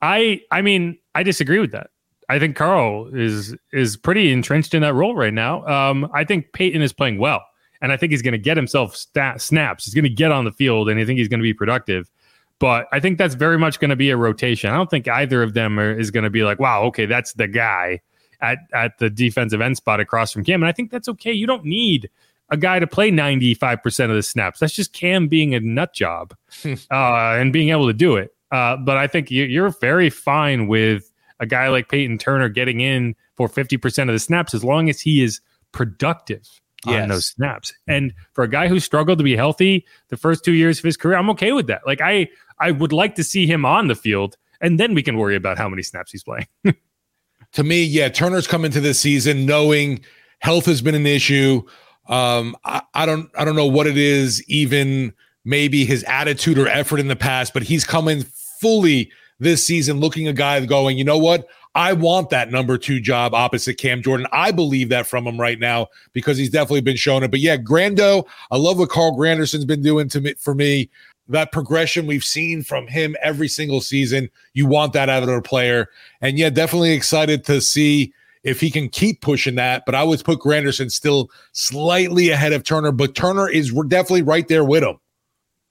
I 0.00 0.42
I 0.50 0.62
mean 0.62 0.98
I 1.14 1.22
disagree 1.22 1.58
with 1.58 1.72
that. 1.72 1.90
I 2.28 2.38
think 2.38 2.56
Carl 2.56 3.08
is 3.14 3.54
is 3.72 3.96
pretty 3.96 4.32
entrenched 4.32 4.74
in 4.74 4.82
that 4.82 4.94
role 4.94 5.14
right 5.14 5.32
now. 5.32 5.66
Um, 5.66 6.10
I 6.12 6.24
think 6.24 6.52
Peyton 6.52 6.82
is 6.82 6.92
playing 6.92 7.18
well, 7.18 7.42
and 7.80 7.92
I 7.92 7.96
think 7.96 8.12
he's 8.12 8.22
going 8.22 8.32
to 8.32 8.38
get 8.38 8.56
himself 8.56 8.94
sta- 8.94 9.38
snaps. 9.38 9.84
He's 9.84 9.94
going 9.94 10.04
to 10.04 10.10
get 10.10 10.30
on 10.30 10.44
the 10.44 10.52
field, 10.52 10.88
and 10.88 11.00
I 11.00 11.04
think 11.04 11.18
he's 11.18 11.28
going 11.28 11.40
to 11.40 11.44
be 11.44 11.54
productive. 11.54 12.10
But 12.58 12.86
I 12.92 13.00
think 13.00 13.18
that's 13.18 13.34
very 13.34 13.56
much 13.56 13.78
going 13.78 13.90
to 13.90 13.96
be 13.96 14.10
a 14.10 14.16
rotation. 14.16 14.70
I 14.70 14.76
don't 14.76 14.90
think 14.90 15.06
either 15.06 15.42
of 15.42 15.54
them 15.54 15.78
are, 15.78 15.96
is 15.96 16.10
going 16.10 16.24
to 16.24 16.30
be 16.30 16.42
like, 16.42 16.58
wow, 16.58 16.82
okay, 16.84 17.06
that's 17.06 17.32
the 17.34 17.46
guy 17.46 18.00
at 18.40 18.58
at 18.74 18.98
the 18.98 19.08
defensive 19.08 19.60
end 19.60 19.76
spot 19.76 20.00
across 20.00 20.32
from 20.32 20.44
Cam, 20.44 20.62
and 20.62 20.68
I 20.68 20.72
think 20.72 20.90
that's 20.90 21.08
okay. 21.08 21.32
You 21.32 21.46
don't 21.46 21.64
need 21.64 22.10
a 22.50 22.56
guy 22.56 22.78
to 22.78 22.86
play 22.86 23.10
95% 23.10 24.04
of 24.04 24.16
the 24.16 24.22
snaps. 24.22 24.58
That's 24.58 24.74
just 24.74 24.92
Cam 24.92 25.28
being 25.28 25.54
a 25.54 25.60
nut 25.60 25.92
job 25.92 26.34
uh, 26.64 26.74
and 26.90 27.52
being 27.52 27.68
able 27.68 27.86
to 27.86 27.92
do 27.92 28.16
it. 28.16 28.34
Uh, 28.50 28.76
but 28.76 28.96
I 28.96 29.06
think 29.06 29.30
you're 29.30 29.68
very 29.68 30.08
fine 30.08 30.66
with 30.66 31.12
a 31.40 31.46
guy 31.46 31.68
like 31.68 31.88
Peyton 31.88 32.18
Turner 32.18 32.48
getting 32.48 32.80
in 32.80 33.14
for 33.36 33.48
50% 33.48 34.02
of 34.02 34.08
the 34.08 34.18
snaps 34.18 34.54
as 34.54 34.64
long 34.64 34.88
as 34.88 35.00
he 35.00 35.22
is 35.22 35.40
productive 35.72 36.48
on 36.86 36.92
Yes. 36.94 37.08
those 37.08 37.26
snaps. 37.26 37.72
And 37.86 38.12
for 38.34 38.44
a 38.44 38.48
guy 38.48 38.68
who 38.68 38.78
struggled 38.80 39.18
to 39.18 39.24
be 39.24 39.36
healthy 39.36 39.84
the 40.08 40.16
first 40.16 40.44
two 40.44 40.52
years 40.52 40.78
of 40.78 40.84
his 40.84 40.96
career, 40.96 41.16
I'm 41.16 41.30
okay 41.30 41.52
with 41.52 41.66
that. 41.66 41.82
Like 41.86 42.00
I, 42.00 42.28
I 42.60 42.70
would 42.70 42.92
like 42.92 43.14
to 43.16 43.24
see 43.24 43.46
him 43.46 43.64
on 43.64 43.88
the 43.88 43.94
field 43.94 44.36
and 44.60 44.78
then 44.78 44.94
we 44.94 45.02
can 45.02 45.16
worry 45.16 45.36
about 45.36 45.58
how 45.58 45.68
many 45.68 45.82
snaps 45.82 46.12
he's 46.12 46.24
playing. 46.24 46.46
to 47.52 47.64
me, 47.64 47.84
yeah, 47.84 48.08
Turner's 48.08 48.46
come 48.46 48.64
into 48.64 48.80
this 48.80 48.98
season 49.00 49.46
knowing 49.46 50.00
health 50.40 50.66
has 50.66 50.82
been 50.82 50.94
an 50.94 51.06
issue. 51.06 51.62
Um, 52.08 52.56
I, 52.64 52.82
I 52.94 53.06
don't, 53.06 53.30
I 53.36 53.44
don't 53.44 53.56
know 53.56 53.66
what 53.66 53.86
it 53.86 53.96
is, 53.96 54.42
even 54.48 55.12
maybe 55.44 55.84
his 55.84 56.04
attitude 56.04 56.58
or 56.58 56.68
effort 56.68 57.00
in 57.00 57.08
the 57.08 57.16
past, 57.16 57.52
but 57.54 57.62
he's 57.62 57.84
coming 57.84 58.22
fully 58.60 59.10
this 59.40 59.64
season, 59.64 60.00
looking 60.00 60.28
a 60.28 60.32
guy 60.32 60.64
going, 60.64 60.98
you 60.98 61.04
know 61.04 61.18
what? 61.18 61.46
I 61.74 61.92
want 61.92 62.30
that 62.30 62.50
number 62.50 62.76
two 62.76 62.98
job 62.98 63.34
opposite 63.34 63.78
Cam 63.78 64.02
Jordan. 64.02 64.26
I 64.32 64.50
believe 64.50 64.88
that 64.88 65.06
from 65.06 65.26
him 65.26 65.40
right 65.40 65.58
now 65.58 65.88
because 66.12 66.36
he's 66.36 66.50
definitely 66.50 66.80
been 66.80 66.96
showing 66.96 67.22
it. 67.22 67.30
But 67.30 67.40
yeah, 67.40 67.56
Grando, 67.56 68.26
I 68.50 68.56
love 68.56 68.78
what 68.78 68.88
Carl 68.88 69.16
Granderson's 69.16 69.64
been 69.64 69.82
doing 69.82 70.08
to 70.08 70.20
me 70.20 70.34
for 70.38 70.54
me. 70.54 70.90
That 71.28 71.52
progression 71.52 72.06
we've 72.06 72.24
seen 72.24 72.62
from 72.62 72.86
him 72.86 73.14
every 73.22 73.48
single 73.48 73.80
season. 73.80 74.30
You 74.54 74.66
want 74.66 74.94
that 74.94 75.08
out 75.08 75.22
of 75.22 75.28
a 75.28 75.42
player. 75.42 75.88
And 76.20 76.38
yeah, 76.38 76.50
definitely 76.50 76.94
excited 76.94 77.44
to 77.44 77.60
see 77.60 78.12
if 78.44 78.60
he 78.60 78.70
can 78.70 78.88
keep 78.88 79.20
pushing 79.20 79.54
that. 79.56 79.84
But 79.84 79.94
I 79.94 80.02
would 80.02 80.24
put 80.24 80.40
Granderson 80.40 80.90
still 80.90 81.30
slightly 81.52 82.30
ahead 82.30 82.54
of 82.54 82.64
Turner, 82.64 82.92
but 82.92 83.14
Turner 83.14 83.48
is 83.48 83.72
definitely 83.88 84.22
right 84.22 84.48
there 84.48 84.64
with 84.64 84.82
him. 84.82 84.98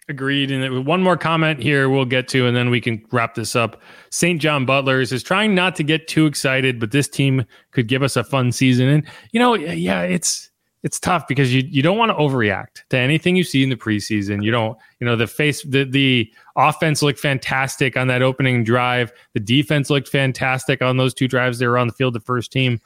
Agreed. 0.09 0.51
And 0.51 0.85
one 0.85 1.03
more 1.03 1.17
comment 1.17 1.61
here 1.61 1.89
we'll 1.89 2.05
get 2.05 2.29
to, 2.29 2.47
and 2.47 2.55
then 2.55 2.69
we 2.69 2.79
can 2.79 3.05
wrap 3.11 3.35
this 3.35 3.57
up. 3.57 3.81
St. 4.09 4.39
John 4.39 4.65
Butlers 4.65 5.11
is 5.11 5.21
trying 5.21 5.53
not 5.53 5.75
to 5.75 5.83
get 5.83 6.07
too 6.07 6.25
excited, 6.25 6.79
but 6.79 6.91
this 6.91 7.09
team 7.09 7.43
could 7.71 7.89
give 7.89 8.03
us 8.03 8.15
a 8.15 8.23
fun 8.23 8.53
season. 8.53 8.87
And 8.87 9.03
you 9.33 9.39
know, 9.39 9.55
yeah, 9.55 10.03
it's 10.03 10.49
it's 10.83 10.97
tough 10.97 11.27
because 11.27 11.53
you 11.53 11.63
you 11.67 11.81
don't 11.81 11.97
want 11.97 12.11
to 12.11 12.15
overreact 12.15 12.83
to 12.89 12.97
anything 12.97 13.35
you 13.35 13.43
see 13.43 13.63
in 13.63 13.69
the 13.69 13.75
preseason. 13.75 14.41
You 14.41 14.51
don't, 14.51 14.77
you 15.01 15.05
know, 15.05 15.17
the 15.17 15.27
face 15.27 15.63
the 15.63 15.83
the 15.83 16.31
offense 16.55 17.01
looked 17.01 17.19
fantastic 17.19 17.97
on 17.97 18.07
that 18.07 18.21
opening 18.21 18.63
drive. 18.63 19.11
The 19.33 19.41
defense 19.41 19.89
looked 19.89 20.07
fantastic 20.07 20.81
on 20.81 20.95
those 20.95 21.13
two 21.13 21.27
drives 21.27 21.59
they 21.59 21.67
were 21.67 21.77
on 21.77 21.87
the 21.87 21.93
field, 21.93 22.15
the 22.15 22.21
first 22.21 22.53
team. 22.53 22.79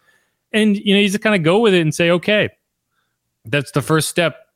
And 0.53 0.75
you 0.75 0.95
know, 0.95 0.99
you 0.99 1.07
just 1.07 1.21
kind 1.21 1.35
of 1.35 1.43
go 1.43 1.59
with 1.59 1.75
it 1.75 1.81
and 1.81 1.93
say, 1.93 2.09
okay, 2.09 2.49
that's 3.45 3.71
the 3.73 3.83
first 3.83 4.09
step 4.09 4.47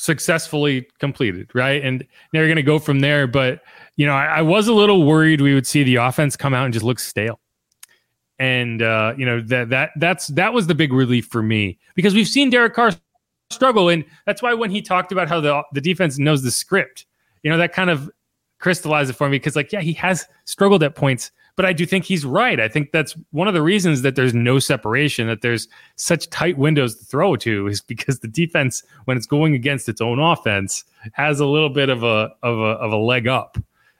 successfully 0.00 0.88
completed, 0.98 1.50
right? 1.54 1.84
And 1.84 2.06
you're 2.32 2.46
going 2.46 2.56
to 2.56 2.62
go 2.62 2.78
from 2.78 3.00
there. 3.00 3.26
But 3.26 3.60
you 3.96 4.06
know, 4.06 4.14
I, 4.14 4.38
I, 4.38 4.42
was 4.42 4.66
a 4.66 4.72
little 4.72 5.04
worried 5.04 5.42
we 5.42 5.52
would 5.52 5.66
see 5.66 5.82
the 5.82 5.96
offense 5.96 6.36
come 6.36 6.54
out 6.54 6.64
and 6.64 6.72
just 6.72 6.84
look 6.84 6.98
stale. 6.98 7.38
And 8.38 8.80
uh, 8.80 9.12
you 9.18 9.26
know 9.26 9.42
that 9.42 9.68
that 9.68 9.90
that's 9.96 10.28
that 10.28 10.54
was 10.54 10.66
the 10.66 10.74
big 10.74 10.94
relief 10.94 11.26
for 11.26 11.42
me 11.42 11.78
because 11.94 12.14
we've 12.14 12.26
seen 12.26 12.48
Derek 12.48 12.72
Carr 12.72 12.92
struggle, 13.50 13.90
and 13.90 14.02
that's 14.24 14.40
why 14.40 14.54
when 14.54 14.70
he 14.70 14.80
talked 14.80 15.12
about 15.12 15.28
how 15.28 15.40
the 15.40 15.62
the 15.74 15.80
defense 15.82 16.18
knows 16.18 16.42
the 16.42 16.50
script, 16.50 17.04
you 17.42 17.50
know, 17.50 17.58
that 17.58 17.74
kind 17.74 17.90
of 17.90 18.10
crystallized 18.58 19.10
it 19.10 19.12
for 19.12 19.28
me 19.28 19.36
because 19.36 19.56
like 19.56 19.70
yeah, 19.72 19.82
he 19.82 19.92
has 19.92 20.24
struggled 20.46 20.82
at 20.82 20.94
points, 20.94 21.32
but 21.60 21.66
I 21.66 21.74
do 21.74 21.84
think 21.84 22.06
he's 22.06 22.24
right. 22.24 22.58
I 22.58 22.68
think 22.68 22.90
that's 22.90 23.14
one 23.32 23.46
of 23.46 23.52
the 23.52 23.60
reasons 23.60 24.00
that 24.00 24.16
there's 24.16 24.32
no 24.32 24.58
separation, 24.58 25.26
that 25.26 25.42
there's 25.42 25.68
such 25.96 26.30
tight 26.30 26.56
windows 26.56 26.96
to 26.96 27.04
throw 27.04 27.36
to, 27.36 27.66
is 27.66 27.82
because 27.82 28.20
the 28.20 28.28
defense, 28.28 28.82
when 29.04 29.18
it's 29.18 29.26
going 29.26 29.54
against 29.54 29.86
its 29.86 30.00
own 30.00 30.18
offense, 30.18 30.84
has 31.12 31.38
a 31.38 31.44
little 31.44 31.68
bit 31.68 31.90
of 31.90 32.02
a 32.02 32.32
of 32.42 32.58
a 32.58 32.78
of 32.80 32.92
a 32.92 32.96
leg 32.96 33.28
up, 33.28 33.58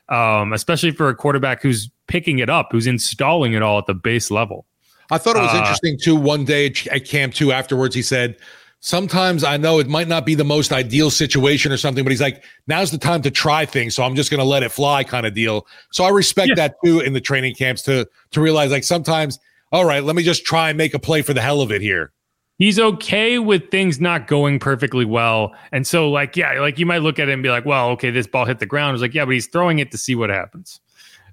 um, 0.08 0.54
especially 0.54 0.90
for 0.90 1.10
a 1.10 1.14
quarterback 1.14 1.60
who's 1.60 1.90
picking 2.06 2.38
it 2.38 2.48
up, 2.48 2.68
who's 2.72 2.86
installing 2.86 3.52
it 3.52 3.60
all 3.60 3.76
at 3.76 3.84
the 3.84 3.92
base 3.92 4.30
level. 4.30 4.64
I 5.10 5.18
thought 5.18 5.36
it 5.36 5.42
was 5.42 5.52
uh, 5.52 5.58
interesting 5.58 5.98
too. 6.00 6.16
One 6.16 6.46
day 6.46 6.72
at 6.90 7.04
camp 7.04 7.34
two, 7.34 7.52
afterwards, 7.52 7.94
he 7.94 8.00
said. 8.00 8.38
Sometimes 8.82 9.44
I 9.44 9.58
know 9.58 9.78
it 9.78 9.88
might 9.88 10.08
not 10.08 10.24
be 10.24 10.34
the 10.34 10.44
most 10.44 10.72
ideal 10.72 11.10
situation 11.10 11.70
or 11.70 11.76
something, 11.76 12.02
but 12.02 12.10
he's 12.10 12.20
like, 12.20 12.42
now's 12.66 12.90
the 12.90 12.96
time 12.96 13.20
to 13.22 13.30
try 13.30 13.66
things. 13.66 13.94
So 13.94 14.02
I'm 14.02 14.16
just 14.16 14.30
going 14.30 14.38
to 14.38 14.44
let 14.44 14.62
it 14.62 14.72
fly 14.72 15.04
kind 15.04 15.26
of 15.26 15.34
deal. 15.34 15.66
So 15.92 16.02
I 16.04 16.08
respect 16.08 16.48
yeah. 16.48 16.54
that 16.54 16.76
too 16.82 17.00
in 17.00 17.12
the 17.12 17.20
training 17.20 17.54
camps 17.54 17.82
to, 17.82 18.08
to 18.30 18.40
realize 18.40 18.70
like 18.70 18.84
sometimes, 18.84 19.38
all 19.70 19.84
right, 19.84 20.02
let 20.02 20.16
me 20.16 20.22
just 20.22 20.46
try 20.46 20.70
and 20.70 20.78
make 20.78 20.94
a 20.94 20.98
play 20.98 21.20
for 21.20 21.34
the 21.34 21.42
hell 21.42 21.60
of 21.60 21.70
it 21.70 21.82
here. 21.82 22.12
He's 22.56 22.78
okay 22.78 23.38
with 23.38 23.70
things 23.70 24.00
not 24.00 24.26
going 24.26 24.58
perfectly 24.58 25.04
well. 25.04 25.54
And 25.72 25.86
so 25.86 26.10
like, 26.10 26.36
yeah, 26.36 26.60
like 26.60 26.78
you 26.78 26.86
might 26.86 27.02
look 27.02 27.18
at 27.18 27.28
it 27.28 27.32
and 27.32 27.42
be 27.42 27.50
like, 27.50 27.66
well, 27.66 27.90
okay, 27.90 28.10
this 28.10 28.26
ball 28.26 28.46
hit 28.46 28.60
the 28.60 28.66
ground. 28.66 28.94
It's 28.94 29.02
like, 29.02 29.14
yeah, 29.14 29.26
but 29.26 29.32
he's 29.32 29.46
throwing 29.46 29.78
it 29.78 29.90
to 29.90 29.98
see 29.98 30.14
what 30.14 30.30
happens. 30.30 30.80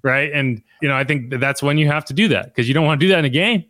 Right. 0.02 0.30
And, 0.32 0.62
you 0.82 0.88
know, 0.88 0.96
I 0.96 1.04
think 1.04 1.30
that's 1.40 1.62
when 1.62 1.78
you 1.78 1.86
have 1.86 2.04
to 2.06 2.14
do 2.14 2.28
that 2.28 2.46
because 2.46 2.68
you 2.68 2.74
don't 2.74 2.84
want 2.84 3.00
to 3.00 3.06
do 3.06 3.10
that 3.10 3.20
in 3.20 3.24
a 3.24 3.30
game. 3.30 3.64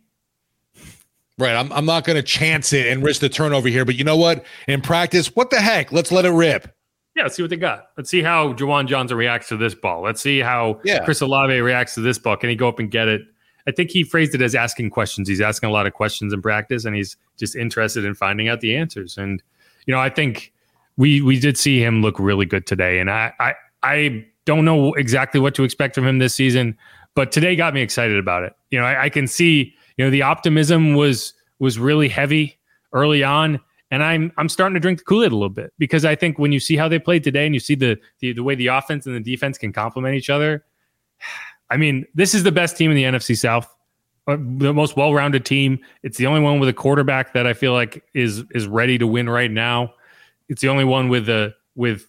Right. 1.39 1.55
I'm, 1.55 1.71
I'm 1.71 1.85
not 1.85 2.03
going 2.03 2.17
to 2.17 2.21
chance 2.21 2.73
it 2.73 2.87
and 2.87 3.01
risk 3.01 3.21
the 3.21 3.29
turnover 3.29 3.69
here. 3.69 3.85
But 3.85 3.95
you 3.95 4.03
know 4.03 4.17
what? 4.17 4.43
In 4.67 4.81
practice, 4.81 5.33
what 5.35 5.49
the 5.49 5.61
heck? 5.61 5.91
Let's 5.93 6.11
let 6.11 6.25
it 6.25 6.31
rip. 6.31 6.67
Yeah, 7.15 7.23
let's 7.23 7.35
see 7.37 7.41
what 7.41 7.49
they 7.49 7.55
got. 7.55 7.87
Let's 7.97 8.09
see 8.09 8.21
how 8.21 8.53
Juwan 8.53 8.87
Johnson 8.87 9.17
reacts 9.17 9.47
to 9.49 9.57
this 9.57 9.73
ball. 9.73 10.01
Let's 10.01 10.21
see 10.21 10.39
how 10.39 10.81
Yeah. 10.83 11.03
Chris 11.05 11.21
Olave 11.21 11.59
reacts 11.59 11.95
to 11.95 12.01
this 12.01 12.17
ball. 12.19 12.35
Can 12.35 12.49
he 12.49 12.55
go 12.55 12.67
up 12.67 12.77
and 12.77 12.91
get 12.91 13.07
it? 13.07 13.21
I 13.67 13.71
think 13.71 13.89
he 13.89 14.03
phrased 14.03 14.35
it 14.35 14.41
as 14.41 14.53
asking 14.53 14.89
questions. 14.89 15.29
He's 15.29 15.41
asking 15.41 15.69
a 15.69 15.71
lot 15.71 15.87
of 15.87 15.93
questions 15.93 16.33
in 16.33 16.41
practice, 16.41 16.85
and 16.85 16.95
he's 16.95 17.15
just 17.37 17.55
interested 17.55 18.03
in 18.03 18.15
finding 18.15 18.47
out 18.49 18.61
the 18.61 18.75
answers. 18.75 19.17
And 19.17 19.41
you 19.85 19.93
know, 19.93 19.99
I 19.99 20.09
think 20.09 20.51
we 20.97 21.21
we 21.21 21.39
did 21.39 21.57
see 21.57 21.83
him 21.83 22.01
look 22.01 22.19
really 22.19 22.45
good 22.45 22.65
today. 22.65 22.99
And 22.99 23.09
I 23.09 23.31
I 23.39 23.53
I 23.83 24.25
don't 24.45 24.65
know 24.65 24.93
exactly 24.93 25.39
what 25.39 25.55
to 25.55 25.63
expect 25.63 25.95
from 25.95 26.05
him 26.07 26.19
this 26.19 26.35
season, 26.35 26.77
but 27.15 27.31
today 27.31 27.55
got 27.55 27.73
me 27.73 27.81
excited 27.81 28.17
about 28.17 28.43
it. 28.43 28.53
You 28.71 28.79
know, 28.79 28.85
I, 28.85 29.03
I 29.03 29.09
can 29.09 29.27
see 29.27 29.73
you 29.99 30.05
know 30.05 30.11
the 30.11 30.21
optimism 30.21 30.93
was 30.93 31.33
was 31.59 31.77
really 31.77 32.07
heavy 32.07 32.57
early 32.93 33.21
on, 33.21 33.59
and 33.91 34.01
I'm 34.01 34.31
I'm 34.37 34.47
starting 34.47 34.75
to 34.75 34.79
drink 34.79 34.99
the 34.99 35.03
Kool 35.03 35.25
Aid 35.25 35.33
a 35.33 35.35
little 35.35 35.49
bit 35.49 35.73
because 35.77 36.05
I 36.05 36.15
think 36.15 36.39
when 36.39 36.53
you 36.53 36.61
see 36.61 36.77
how 36.77 36.87
they 36.87 36.99
played 36.99 37.21
today 37.21 37.45
and 37.45 37.53
you 37.53 37.59
see 37.59 37.75
the, 37.75 37.99
the 38.19 38.31
the 38.31 38.41
way 38.41 38.55
the 38.55 38.67
offense 38.67 39.05
and 39.05 39.13
the 39.13 39.19
defense 39.19 39.57
can 39.57 39.73
complement 39.73 40.15
each 40.15 40.29
other, 40.29 40.63
I 41.69 41.75
mean, 41.75 42.05
this 42.15 42.33
is 42.33 42.43
the 42.43 42.51
best 42.51 42.77
team 42.77 42.91
in 42.91 42.95
the 42.95 43.03
NFC 43.03 43.37
South, 43.37 43.67
uh, 44.25 44.37
the 44.39 44.73
most 44.73 44.95
well-rounded 44.95 45.43
team. 45.43 45.79
It's 46.01 46.17
the 46.17 46.27
only 46.27 46.39
one 46.39 46.61
with 46.61 46.69
a 46.69 46.73
quarterback 46.73 47.33
that 47.33 47.45
I 47.45 47.51
feel 47.51 47.73
like 47.73 48.01
is 48.13 48.45
is 48.51 48.67
ready 48.67 48.97
to 48.99 49.05
win 49.05 49.29
right 49.29 49.51
now. 49.51 49.95
It's 50.47 50.61
the 50.61 50.69
only 50.69 50.85
one 50.85 51.09
with 51.09 51.27
a 51.27 51.53
with 51.75 52.07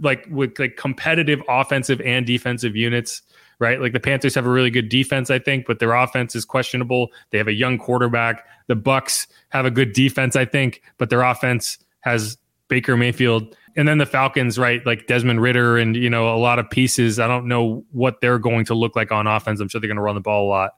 like 0.00 0.26
with 0.30 0.58
like 0.58 0.78
competitive 0.78 1.42
offensive 1.46 2.00
and 2.00 2.26
defensive 2.26 2.74
units, 2.74 3.20
right? 3.58 3.80
Like 3.80 3.92
the 3.92 4.00
Panthers 4.00 4.34
have 4.34 4.46
a 4.46 4.50
really 4.50 4.70
good 4.70 4.88
defense, 4.88 5.30
I 5.30 5.38
think, 5.38 5.66
but 5.66 5.78
their 5.78 5.94
offense 5.94 6.34
is 6.34 6.44
questionable. 6.44 7.08
They 7.30 7.38
have 7.38 7.48
a 7.48 7.52
young 7.52 7.78
quarterback. 7.78 8.46
The 8.66 8.76
Bucs 8.76 9.26
have 9.50 9.64
a 9.64 9.70
good 9.70 9.92
defense, 9.92 10.36
I 10.36 10.44
think, 10.44 10.82
but 10.98 11.10
their 11.10 11.22
offense 11.22 11.78
has 12.00 12.36
Baker 12.68 12.96
Mayfield. 12.96 13.56
And 13.76 13.88
then 13.88 13.98
the 13.98 14.06
Falcons, 14.06 14.58
right? 14.58 14.84
Like 14.86 15.06
Desmond 15.06 15.40
Ridder 15.40 15.78
and, 15.78 15.96
you 15.96 16.08
know, 16.08 16.34
a 16.34 16.38
lot 16.38 16.58
of 16.58 16.70
pieces. 16.70 17.18
I 17.18 17.26
don't 17.26 17.46
know 17.46 17.84
what 17.90 18.20
they're 18.20 18.38
going 18.38 18.64
to 18.66 18.74
look 18.74 18.94
like 18.94 19.10
on 19.10 19.26
offense. 19.26 19.60
I'm 19.60 19.68
sure 19.68 19.80
they're 19.80 19.88
going 19.88 19.96
to 19.96 20.02
run 20.02 20.14
the 20.14 20.20
ball 20.20 20.46
a 20.46 20.48
lot. 20.48 20.72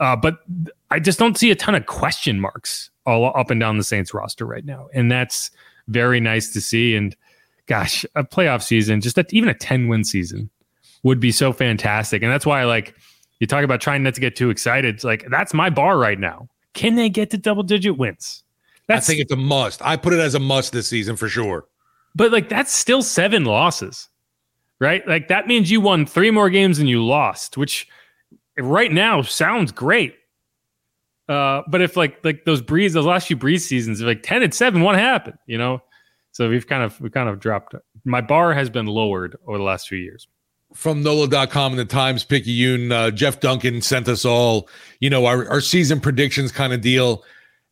Uh, 0.00 0.16
but 0.16 0.38
I 0.90 0.98
just 0.98 1.18
don't 1.18 1.38
see 1.38 1.50
a 1.50 1.54
ton 1.54 1.74
of 1.74 1.86
question 1.86 2.40
marks 2.40 2.90
all 3.06 3.36
up 3.36 3.50
and 3.50 3.60
down 3.60 3.78
the 3.78 3.84
Saints 3.84 4.12
roster 4.12 4.44
right 4.44 4.64
now. 4.64 4.88
And 4.92 5.10
that's 5.10 5.50
very 5.88 6.20
nice 6.20 6.52
to 6.52 6.60
see. 6.60 6.96
And 6.96 7.16
gosh, 7.66 8.04
a 8.14 8.24
playoff 8.24 8.62
season, 8.62 9.00
just 9.00 9.16
that 9.16 9.32
even 9.32 9.48
a 9.48 9.54
10 9.54 9.88
win 9.88 10.04
season 10.04 10.50
would 11.04 11.20
be 11.20 11.30
so 11.30 11.52
fantastic. 11.52 12.22
And 12.22 12.32
that's 12.32 12.44
why 12.44 12.64
like 12.64 12.96
you 13.38 13.46
talk 13.46 13.62
about 13.62 13.80
trying 13.80 14.02
not 14.02 14.14
to 14.14 14.20
get 14.20 14.34
too 14.34 14.50
excited. 14.50 14.96
It's 14.96 15.04
like 15.04 15.24
that's 15.30 15.54
my 15.54 15.70
bar 15.70 15.96
right 15.96 16.18
now. 16.18 16.48
Can 16.72 16.96
they 16.96 17.08
get 17.08 17.30
to 17.30 17.38
double 17.38 17.62
digit 17.62 17.96
wins? 17.96 18.42
That's 18.88 19.06
I 19.06 19.12
think 19.12 19.20
it's 19.20 19.32
a 19.32 19.36
must. 19.36 19.80
I 19.84 19.96
put 19.96 20.12
it 20.12 20.18
as 20.18 20.34
a 20.34 20.40
must 20.40 20.72
this 20.72 20.88
season 20.88 21.16
for 21.16 21.28
sure. 21.28 21.66
but 22.14 22.32
like 22.32 22.48
that's 22.48 22.72
still 22.72 23.02
seven 23.02 23.44
losses, 23.44 24.08
right? 24.80 25.06
Like 25.06 25.28
that 25.28 25.46
means 25.46 25.70
you 25.70 25.80
won 25.80 26.06
three 26.06 26.30
more 26.30 26.50
games 26.50 26.78
than 26.78 26.86
you 26.86 27.04
lost, 27.04 27.56
which 27.56 27.88
right 28.58 28.92
now 28.92 29.22
sounds 29.22 29.72
great. 29.72 30.16
Uh, 31.28 31.62
but 31.68 31.80
if 31.80 31.96
like 31.96 32.22
like 32.24 32.44
those 32.44 32.60
brees, 32.60 32.92
those 32.92 33.06
last 33.06 33.26
few 33.26 33.36
brees 33.36 33.60
seasons, 33.60 34.00
like 34.02 34.22
ten 34.22 34.42
and 34.42 34.54
seven, 34.54 34.82
what 34.82 34.96
happened? 34.96 35.38
You 35.46 35.58
know, 35.58 35.82
so 36.32 36.48
we've 36.50 36.66
kind 36.66 36.82
of 36.82 37.00
we 37.00 37.10
kind 37.10 37.28
of 37.28 37.40
dropped. 37.40 37.74
My 38.04 38.20
bar 38.20 38.52
has 38.52 38.68
been 38.68 38.86
lowered 38.86 39.36
over 39.46 39.56
the 39.56 39.64
last 39.64 39.88
few 39.88 39.98
years. 39.98 40.28
From 40.74 41.02
NOLA.com 41.02 41.72
and 41.72 41.78
the 41.78 41.84
Times 41.84 42.24
Picayune, 42.24 42.92
uh, 42.92 43.10
Jeff 43.10 43.40
Duncan 43.40 43.80
sent 43.80 44.08
us 44.08 44.24
all, 44.24 44.68
you 45.00 45.08
know, 45.08 45.24
our, 45.24 45.48
our 45.48 45.60
season 45.60 46.00
predictions 46.00 46.52
kind 46.52 46.72
of 46.72 46.80
deal. 46.80 47.24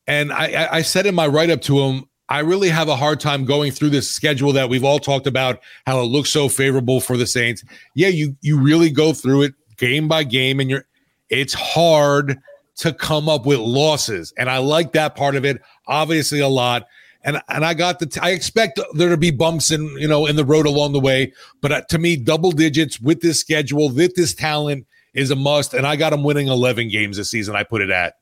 And 0.06 0.32
I, 0.32 0.68
I, 0.70 0.82
said 0.82 1.06
in 1.06 1.14
my 1.14 1.26
write 1.26 1.50
up 1.50 1.60
to 1.62 1.80
him, 1.80 2.04
I 2.28 2.40
really 2.40 2.68
have 2.70 2.88
a 2.88 2.96
hard 2.96 3.20
time 3.20 3.44
going 3.44 3.72
through 3.72 3.90
this 3.90 4.10
schedule 4.10 4.52
that 4.52 4.68
we've 4.68 4.84
all 4.84 4.98
talked 4.98 5.26
about, 5.26 5.60
how 5.86 6.00
it 6.00 6.04
looks 6.04 6.30
so 6.30 6.48
favorable 6.48 7.00
for 7.00 7.16
the 7.16 7.26
Saints. 7.26 7.64
Yeah, 7.94 8.08
you 8.08 8.36
you 8.40 8.58
really 8.58 8.88
go 8.88 9.12
through 9.12 9.42
it 9.42 9.54
game 9.76 10.08
by 10.08 10.24
game, 10.24 10.58
and 10.58 10.70
you're 10.70 10.86
it's 11.28 11.54
hard 11.54 12.38
to 12.76 12.92
come 12.92 13.28
up 13.28 13.46
with 13.46 13.58
losses. 13.58 14.32
And 14.38 14.48
I 14.48 14.58
like 14.58 14.92
that 14.92 15.14
part 15.14 15.36
of 15.36 15.44
it, 15.44 15.60
obviously 15.86 16.40
a 16.40 16.48
lot. 16.48 16.86
And 17.24 17.40
and 17.48 17.64
I 17.64 17.74
got 17.74 17.98
the 17.98 18.06
t- 18.06 18.20
I 18.20 18.30
expect 18.30 18.80
there 18.94 19.08
to 19.08 19.16
be 19.16 19.30
bumps 19.30 19.70
in 19.70 19.84
you 19.98 20.08
know 20.08 20.26
in 20.26 20.36
the 20.36 20.44
road 20.44 20.66
along 20.66 20.92
the 20.92 21.00
way, 21.00 21.32
but 21.60 21.70
uh, 21.72 21.80
to 21.90 21.98
me, 21.98 22.16
double 22.16 22.50
digits 22.50 23.00
with 23.00 23.20
this 23.20 23.38
schedule, 23.38 23.90
with 23.90 24.14
this 24.16 24.34
talent 24.34 24.86
is 25.14 25.30
a 25.30 25.36
must. 25.36 25.72
And 25.74 25.86
I 25.86 25.94
got 25.96 26.10
them 26.10 26.24
winning 26.24 26.48
eleven 26.48 26.88
games 26.88 27.16
this 27.16 27.30
season. 27.30 27.54
I 27.54 27.62
put 27.62 27.80
it 27.80 27.90
at. 27.90 28.14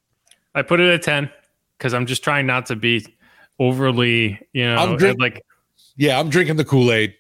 I 0.55 0.63
put 0.63 0.81
it 0.81 0.93
at 0.93 1.03
ten 1.03 1.31
because 1.79 1.95
I'm 1.95 2.05
just 2.05 2.23
trying 2.23 2.47
not 2.47 2.67
to 2.67 2.77
be 2.77 3.07
overly, 3.59 4.39
you 4.53 4.65
know, 4.65 4.77
I'm 4.77 4.97
drink- 4.97 5.19
like 5.21 5.45
Yeah, 5.97 6.19
I'm 6.21 6.29
drinking 6.29 6.57
the 6.57 6.65
Kool 6.65 6.93
Aid. 6.93 7.15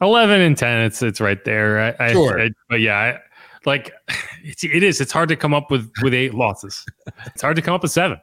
eleven 0.00 0.40
and 0.40 0.56
ten. 0.56 0.84
It's 0.84 1.02
it's 1.02 1.20
right 1.20 1.44
there. 1.44 1.94
I, 2.00 2.12
Sure. 2.12 2.40
I, 2.40 2.44
I, 2.44 2.50
but 2.68 2.80
yeah, 2.80 2.96
I, 2.96 3.18
like 3.66 3.92
it's, 4.42 4.64
it 4.64 4.82
is. 4.82 5.00
It's 5.00 5.12
hard 5.12 5.28
to 5.28 5.36
come 5.36 5.52
up 5.52 5.70
with 5.70 5.90
with 6.02 6.14
eight 6.14 6.32
losses. 6.34 6.84
It's 7.26 7.42
hard 7.42 7.56
to 7.56 7.62
come 7.62 7.74
up 7.74 7.82
with 7.82 7.92
seven. 7.92 8.18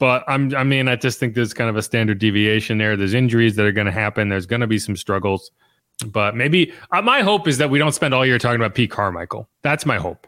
But 0.00 0.24
I'm. 0.26 0.52
I 0.56 0.64
mean, 0.64 0.88
I 0.88 0.96
just 0.96 1.20
think 1.20 1.34
there's 1.34 1.54
kind 1.54 1.70
of 1.70 1.76
a 1.76 1.82
standard 1.82 2.18
deviation 2.18 2.78
there. 2.78 2.96
There's 2.96 3.14
injuries 3.14 3.54
that 3.54 3.64
are 3.66 3.72
going 3.72 3.86
to 3.86 3.92
happen. 3.92 4.30
There's 4.30 4.46
going 4.46 4.62
to 4.62 4.66
be 4.66 4.78
some 4.80 4.96
struggles. 4.96 5.52
But 6.06 6.34
maybe 6.34 6.72
uh, 6.90 7.02
my 7.02 7.20
hope 7.20 7.46
is 7.46 7.58
that 7.58 7.70
we 7.70 7.78
don't 7.78 7.92
spend 7.92 8.14
all 8.14 8.24
year 8.24 8.38
talking 8.38 8.58
about 8.58 8.74
Pete 8.74 8.90
Carmichael. 8.90 9.48
That's 9.62 9.84
my 9.86 9.98
hope. 9.98 10.26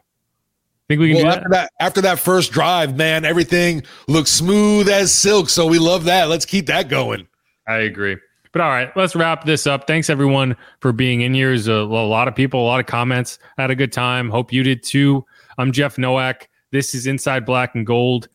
Think 0.89 1.01
we 1.01 1.15
can 1.15 1.25
Well, 1.25 1.33
do 1.33 1.39
after 1.39 1.49
that? 1.49 1.71
that, 1.79 1.85
after 1.85 2.01
that 2.03 2.19
first 2.19 2.53
drive, 2.53 2.97
man, 2.97 3.25
everything 3.25 3.83
looks 4.07 4.31
smooth 4.31 4.89
as 4.89 5.11
silk. 5.13 5.49
So 5.49 5.67
we 5.67 5.79
love 5.79 6.05
that. 6.05 6.29
Let's 6.29 6.45
keep 6.45 6.67
that 6.67 6.89
going. 6.91 7.27
I 7.67 7.77
agree. 7.79 8.19
But 8.53 8.61
all 8.61 8.69
right, 8.69 8.95
let's 8.95 9.17
wrap 9.17 9.45
this 9.45 9.67
up. 9.67 9.87
Thanks 9.87 10.11
everyone 10.11 10.55
for 10.81 10.93
being 10.93 11.23
in 11.23 11.33
here. 11.33 11.49
There's 11.49 11.69
a, 11.69 11.73
a 11.73 12.07
lot 12.07 12.29
of 12.29 12.35
people, 12.35 12.61
a 12.61 12.67
lot 12.67 12.81
of 12.81 12.85
comments. 12.85 13.39
I 13.57 13.63
had 13.63 13.71
a 13.71 13.75
good 13.75 13.93
time. 13.93 14.29
Hope 14.29 14.53
you 14.53 14.63
did 14.63 14.83
too. 14.83 15.25
I'm 15.57 15.73
Jeff 15.73 15.97
Nowak. 15.97 16.51
This 16.73 16.95
is 16.95 17.07
Inside 17.07 17.47
Black 17.47 17.75
and 17.75 17.87
Gold. 17.87 18.29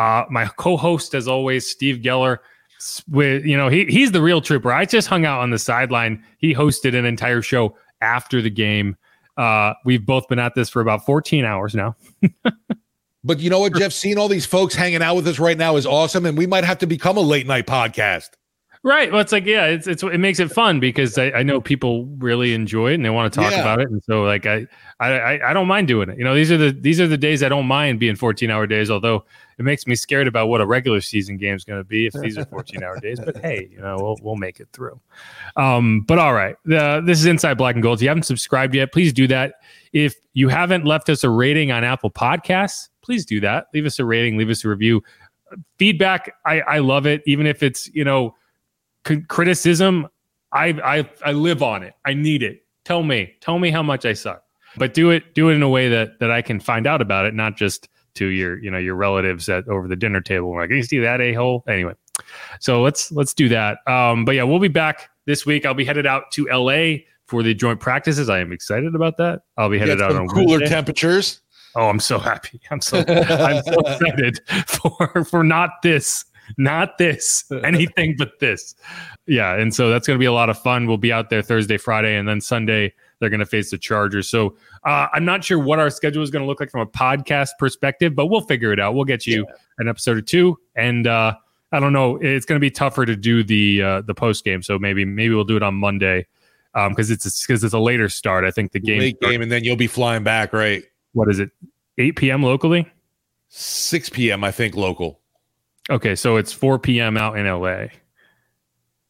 Uh, 0.00 0.24
my 0.30 0.46
co-host, 0.56 1.14
as 1.14 1.28
always, 1.28 1.68
Steve 1.68 1.98
Geller. 1.98 2.38
With 3.10 3.44
you 3.44 3.54
know, 3.54 3.68
he 3.68 3.84
he's 3.84 4.12
the 4.12 4.22
real 4.22 4.40
trooper. 4.40 4.72
I 4.72 4.86
just 4.86 5.08
hung 5.08 5.26
out 5.26 5.40
on 5.40 5.50
the 5.50 5.58
sideline. 5.58 6.24
He 6.38 6.54
hosted 6.54 6.96
an 6.96 7.04
entire 7.04 7.42
show 7.42 7.76
after 8.00 8.40
the 8.40 8.48
game. 8.48 8.96
Uh, 9.36 9.74
we've 9.84 10.06
both 10.06 10.26
been 10.28 10.38
at 10.38 10.54
this 10.54 10.70
for 10.70 10.80
about 10.80 11.04
14 11.04 11.44
hours 11.44 11.74
now. 11.74 11.96
But 13.22 13.38
you 13.38 13.50
know 13.50 13.60
what, 13.60 13.74
Jeff? 13.74 13.92
Seeing 13.92 14.16
all 14.16 14.28
these 14.28 14.46
folks 14.46 14.74
hanging 14.74 15.02
out 15.02 15.14
with 15.14 15.28
us 15.28 15.38
right 15.38 15.58
now 15.58 15.76
is 15.76 15.84
awesome, 15.84 16.24
and 16.24 16.38
we 16.38 16.46
might 16.46 16.64
have 16.64 16.78
to 16.78 16.86
become 16.86 17.18
a 17.18 17.20
late 17.20 17.46
night 17.46 17.66
podcast. 17.66 18.30
Right. 18.82 19.12
Well, 19.12 19.20
it's 19.20 19.30
like, 19.32 19.44
yeah, 19.44 19.66
it's, 19.66 19.86
it's, 19.86 20.02
it 20.02 20.16
makes 20.20 20.40
it 20.40 20.50
fun 20.50 20.80
because 20.80 21.18
I, 21.18 21.30
I 21.32 21.42
know 21.42 21.60
people 21.60 22.06
really 22.16 22.54
enjoy 22.54 22.92
it 22.92 22.94
and 22.94 23.04
they 23.04 23.10
want 23.10 23.30
to 23.30 23.38
talk 23.38 23.52
Yeah. 23.52 23.60
about 23.60 23.78
it. 23.78 23.90
And 23.90 24.02
so 24.02 24.22
like, 24.22 24.46
I, 24.46 24.66
I, 25.00 25.38
I- 25.50 25.52
don't 25.52 25.66
mind 25.66 25.86
doing 25.86 26.08
it. 26.08 26.16
You 26.16 26.24
know, 26.24 26.34
these 26.34 26.50
are 26.50 26.56
the, 26.56 26.70
these 26.70 26.98
are 26.98 27.06
the 27.06 27.18
days 27.18 27.42
I 27.42 27.50
don't 27.50 27.66
mind 27.66 28.00
being 28.00 28.16
14 28.16 28.50
hour 28.50 28.66
days, 28.66 28.90
although 28.90 29.26
it 29.58 29.64
makes 29.64 29.86
me 29.86 29.94
scared 29.94 30.26
about 30.26 30.46
what 30.48 30.62
a 30.62 30.66
regular 30.66 31.02
season 31.02 31.36
game 31.36 31.54
is 31.56 31.62
going 31.64 31.78
to 31.78 31.84
be 31.84 32.06
if 32.06 32.14
these 32.14 32.38
are 32.38 32.46
14 32.46 32.82
hour 32.82 32.98
days, 33.00 33.20
but 33.20 33.36
Hey, 33.36 33.68
you 33.70 33.80
know, 33.82 33.96
we'll, 33.98 34.16
we'll 34.22 34.36
make 34.36 34.60
it 34.60 34.68
through. 34.72 34.98
Um, 35.56 36.00
but 36.08 36.18
all 36.18 36.32
right. 36.32 36.56
Uh, 36.72 37.02
this 37.02 37.18
is 37.18 37.26
inside 37.26 37.58
black 37.58 37.74
and 37.74 37.82
gold. 37.82 37.98
If 37.98 38.02
you 38.02 38.08
haven't 38.08 38.22
subscribed 38.22 38.74
yet, 38.74 38.92
please 38.94 39.12
do 39.12 39.26
that. 39.26 39.56
If 39.92 40.14
you 40.32 40.48
haven't 40.48 40.86
left 40.86 41.10
us 41.10 41.22
a 41.22 41.28
rating 41.28 41.70
on 41.70 41.84
Apple 41.84 42.10
podcasts, 42.10 42.88
please 43.02 43.26
do 43.26 43.40
that. 43.40 43.66
Leave 43.74 43.84
us 43.84 43.98
a 43.98 44.06
rating, 44.06 44.38
leave 44.38 44.48
us 44.48 44.64
a 44.64 44.68
review 44.70 45.02
feedback. 45.78 46.32
I, 46.46 46.60
I 46.62 46.78
love 46.78 47.06
it. 47.06 47.22
Even 47.26 47.46
if 47.46 47.62
it's, 47.62 47.88
you 47.88 48.04
know, 48.04 48.34
c- 49.06 49.22
criticism 49.22 50.08
I, 50.52 50.68
I 50.84 51.10
i 51.24 51.32
live 51.32 51.62
on 51.62 51.82
it. 51.82 51.94
I 52.04 52.14
need 52.14 52.42
it. 52.42 52.64
Tell 52.84 53.02
me. 53.02 53.34
Tell 53.40 53.58
me 53.58 53.70
how 53.70 53.82
much 53.82 54.04
i 54.04 54.12
suck. 54.12 54.42
But 54.76 54.94
do 54.94 55.10
it 55.10 55.34
do 55.34 55.48
it 55.48 55.54
in 55.54 55.62
a 55.62 55.68
way 55.68 55.88
that 55.88 56.18
that 56.20 56.30
i 56.30 56.42
can 56.42 56.60
find 56.60 56.86
out 56.86 57.00
about 57.00 57.26
it 57.26 57.34
not 57.34 57.56
just 57.56 57.88
to 58.14 58.26
your 58.26 58.58
you 58.58 58.70
know 58.70 58.78
your 58.78 58.94
relatives 58.96 59.48
at 59.48 59.66
over 59.68 59.86
the 59.88 59.96
dinner 59.96 60.20
table. 60.20 60.54
Like 60.54 60.70
you 60.70 60.82
see 60.82 60.98
that 60.98 61.20
a-hole? 61.20 61.64
Anyway. 61.68 61.94
So 62.58 62.82
let's 62.82 63.10
let's 63.12 63.34
do 63.34 63.48
that. 63.50 63.78
Um 63.86 64.24
but 64.24 64.34
yeah 64.34 64.42
we'll 64.42 64.58
be 64.58 64.68
back 64.68 65.10
this 65.26 65.46
week. 65.46 65.64
I'll 65.64 65.74
be 65.74 65.84
headed 65.84 66.06
out 66.06 66.30
to 66.32 66.46
la 66.52 66.96
for 67.26 67.42
the 67.44 67.54
joint 67.54 67.78
practices. 67.78 68.28
I 68.28 68.40
am 68.40 68.52
excited 68.52 68.94
about 68.94 69.16
that. 69.18 69.42
I'll 69.56 69.70
be 69.70 69.78
headed 69.78 70.02
out 70.02 70.16
on 70.16 70.26
cooler 70.28 70.58
Wednesday. 70.58 70.68
temperatures. 70.68 71.40
oh 71.76 71.88
i'm 71.88 72.00
so 72.00 72.18
happy. 72.18 72.60
I'm 72.70 72.80
so 72.80 73.04
i'm 73.06 73.62
so 73.62 73.80
excited 73.86 74.40
for 74.66 75.24
for 75.24 75.44
not 75.44 75.82
this 75.82 76.24
not 76.58 76.98
this. 76.98 77.44
Anything 77.64 78.16
but 78.18 78.38
this. 78.40 78.74
Yeah 79.26 79.54
and 79.54 79.74
so 79.74 79.90
that's 79.90 80.06
going 80.06 80.18
to 80.18 80.20
be 80.20 80.26
a 80.26 80.32
lot 80.32 80.50
of 80.50 80.58
fun. 80.58 80.86
We'll 80.86 80.96
be 80.96 81.12
out 81.12 81.30
there 81.30 81.42
thursday 81.42 81.78
friday 81.78 82.16
and 82.16 82.28
then 82.28 82.40
sunday 82.40 82.92
they're 83.18 83.30
going 83.30 83.40
to 83.40 83.46
face 83.46 83.70
the 83.70 83.78
chargers. 83.78 84.28
So 84.28 84.56
uh, 84.84 85.08
i'm 85.12 85.24
not 85.24 85.44
sure 85.44 85.58
what 85.58 85.78
our 85.78 85.90
schedule 85.90 86.22
is 86.22 86.30
going 86.30 86.42
to 86.42 86.46
look 86.46 86.60
like 86.60 86.70
from 86.70 86.80
a 86.80 86.86
podcast 86.86 87.50
perspective 87.58 88.14
but 88.14 88.26
we'll 88.26 88.40
figure 88.40 88.72
it 88.72 88.80
out. 88.80 88.94
We'll 88.94 89.04
get 89.04 89.26
you 89.26 89.46
an 89.78 89.88
episode 89.88 90.16
or 90.16 90.22
two 90.22 90.58
and 90.76 91.06
uh, 91.06 91.34
i 91.72 91.80
don't 91.80 91.92
know 91.92 92.16
it's 92.16 92.46
going 92.46 92.56
to 92.56 92.60
be 92.60 92.70
tougher 92.70 93.06
to 93.06 93.16
do 93.16 93.42
the 93.42 93.82
uh, 93.82 94.00
the 94.02 94.14
post 94.14 94.44
game 94.44 94.62
so 94.62 94.78
maybe 94.78 95.04
maybe 95.04 95.34
we'll 95.34 95.44
do 95.44 95.56
it 95.56 95.62
on 95.62 95.74
monday 95.74 96.26
because 96.88 97.10
it's 97.10 97.46
because 97.46 97.64
it's 97.64 97.74
a 97.74 97.78
later 97.78 98.08
start. 98.08 98.44
I 98.44 98.50
think 98.50 98.72
the 98.72 98.80
game 98.80 99.00
Late 99.00 99.20
game, 99.20 99.42
and 99.42 99.50
then 99.50 99.64
you'll 99.64 99.76
be 99.76 99.86
flying 99.86 100.22
back, 100.22 100.52
right? 100.52 100.84
what 101.12 101.28
is 101.28 101.40
it? 101.40 101.50
8 101.98 102.16
p.m 102.16 102.42
locally? 102.42 102.88
6 103.48 104.10
p.m. 104.10 104.44
I 104.44 104.52
think 104.52 104.76
local. 104.76 105.19
Okay, 105.88 106.14
so 106.14 106.36
it's 106.36 106.52
4 106.52 106.78
p.m. 106.78 107.16
out 107.16 107.38
in 107.38 107.46
LA. 107.46 107.86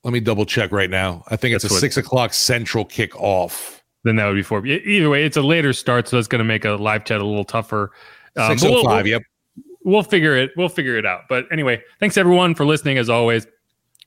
Let 0.05 0.13
me 0.13 0.21
double 0.21 0.47
check 0.47 0.73
right 0.73 0.89
now. 0.89 1.25
I 1.29 1.37
think 1.37 1.55
it's 1.55 1.65
a 1.65 1.69
six 1.69 1.97
o'clock 1.97 2.33
central 2.33 2.85
kickoff. 2.87 3.81
Then 4.05 4.17
that 4.17 4.27
would 4.27 4.35
be 4.35 4.43
4. 4.43 4.65
E- 4.67 4.83
Either 4.85 5.11
way, 5.11 5.25
it's 5.25 5.37
a 5.37 5.43
later 5.43 5.73
start, 5.75 6.09
so 6.09 6.17
that's 6.17 6.29
going 6.29 6.39
to 6.39 6.45
make 6.45 6.65
a 6.65 6.71
live 6.71 7.05
chat 7.05 7.21
a 7.21 7.25
little 7.27 7.45
tougher. 7.45 7.91
Um, 8.37 8.51
Six 8.57 8.65
oh 8.65 8.71
we'll- 8.73 8.85
five. 8.85 9.07
Yep. 9.07 9.23
we'll 9.83 10.03
figure 10.03 10.37
it 10.37 10.51
we'll 10.57 10.69
figure 10.69 10.97
it 10.99 11.05
out 11.07 11.23
but 11.29 11.47
anyway 11.51 11.83
thanks 12.01 12.17
everyone 12.19 12.55
for 12.55 12.65
listening 12.67 12.97
as 12.99 13.09
always 13.09 13.47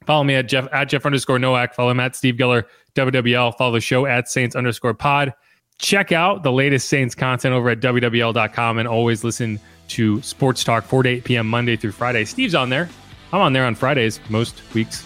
follow 0.06 0.24
me 0.24 0.36
at 0.36 0.48
jeff 0.48 0.68
at 0.72 0.88
jeff 0.88 1.04
underscore 1.06 1.40
nowak 1.40 1.74
follow 1.74 1.90
him 1.90 2.00
at 2.00 2.16
steve 2.16 2.36
Geller 2.36 2.64
wwl 2.96 3.58
follow 3.58 3.72
the 3.74 3.82
show 3.82 4.06
at 4.06 4.30
saints 4.30 4.56
underscore 4.56 4.94
pod 4.94 5.34
check 5.80 6.12
out 6.12 6.44
the 6.44 6.52
latest 6.52 6.88
saints 6.90 7.16
content 7.16 7.54
over 7.56 7.70
at 7.72 7.80
wwl.com 7.80 8.78
and 8.78 8.88
always 8.88 9.24
listen 9.24 9.60
to 9.90 10.22
sports 10.22 10.64
talk 10.64 10.84
4 10.84 11.04
to 11.04 11.10
8 11.10 11.24
p.m 11.24 11.48
monday 11.48 11.76
through 11.76 11.92
friday 11.92 12.26
steve's 12.26 12.56
on 12.56 12.70
there 12.70 12.90
i'm 13.32 13.42
on 13.42 13.54
there 13.54 13.66
on 13.66 13.76
fridays 13.76 14.20
most 14.30 14.62
weeks 14.74 15.06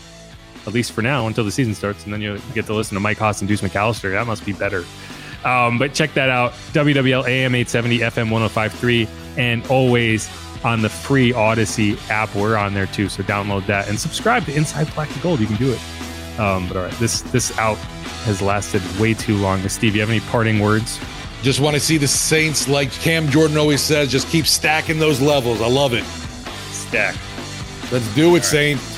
at 0.65 0.73
least 0.73 0.91
for 0.91 1.01
now 1.01 1.27
until 1.27 1.43
the 1.43 1.51
season 1.51 1.73
starts 1.73 2.03
and 2.03 2.13
then 2.13 2.21
you 2.21 2.39
get 2.53 2.65
to 2.65 2.73
listen 2.73 2.95
to 2.95 2.99
mike 2.99 3.17
hoss 3.17 3.41
and 3.41 3.47
deuce 3.47 3.61
mcallister 3.61 4.11
that 4.11 4.27
must 4.27 4.45
be 4.45 4.53
better 4.53 4.83
um, 5.45 5.77
but 5.77 5.93
check 5.93 6.13
that 6.13 6.29
out 6.29 6.51
wwl 6.73 7.27
am 7.27 7.55
870 7.55 7.99
fm 7.99 8.31
1053 8.31 9.07
and 9.37 9.65
always 9.67 10.29
on 10.63 10.81
the 10.81 10.89
free 10.89 11.31
Audacy 11.31 11.97
app. 12.09 12.33
We're 12.35 12.57
on 12.57 12.73
there 12.73 12.87
too, 12.87 13.09
so 13.09 13.23
download 13.23 13.65
that 13.67 13.87
and 13.87 13.99
subscribe 13.99 14.45
to 14.45 14.55
Inside 14.55 14.93
Black 14.93 15.11
and 15.11 15.21
Gold. 15.21 15.39
You 15.39 15.47
can 15.47 15.55
do 15.57 15.71
it. 15.71 16.39
Um, 16.39 16.67
but 16.67 16.77
all 16.77 16.83
right, 16.83 16.93
this 16.93 17.21
this 17.21 17.57
out 17.57 17.77
has 18.25 18.41
lasted 18.41 18.81
way 18.99 19.13
too 19.13 19.37
long. 19.37 19.67
Steve, 19.69 19.95
you 19.95 20.01
have 20.01 20.09
any 20.09 20.19
parting 20.19 20.59
words? 20.59 20.99
Just 21.43 21.59
want 21.59 21.75
to 21.75 21.79
see 21.79 21.97
the 21.97 22.07
Saints, 22.07 22.67
like 22.67 22.91
Cam 22.91 23.29
Jordan 23.29 23.57
always 23.57 23.81
says, 23.81 24.11
just 24.11 24.27
keep 24.29 24.47
stacking 24.47 24.99
those 24.99 25.21
levels. 25.21 25.61
I 25.61 25.67
love 25.67 25.93
it. 25.93 26.03
Stack. 26.73 27.15
Let's 27.91 28.13
do 28.15 28.35
it, 28.35 28.43
Saints. 28.43 28.96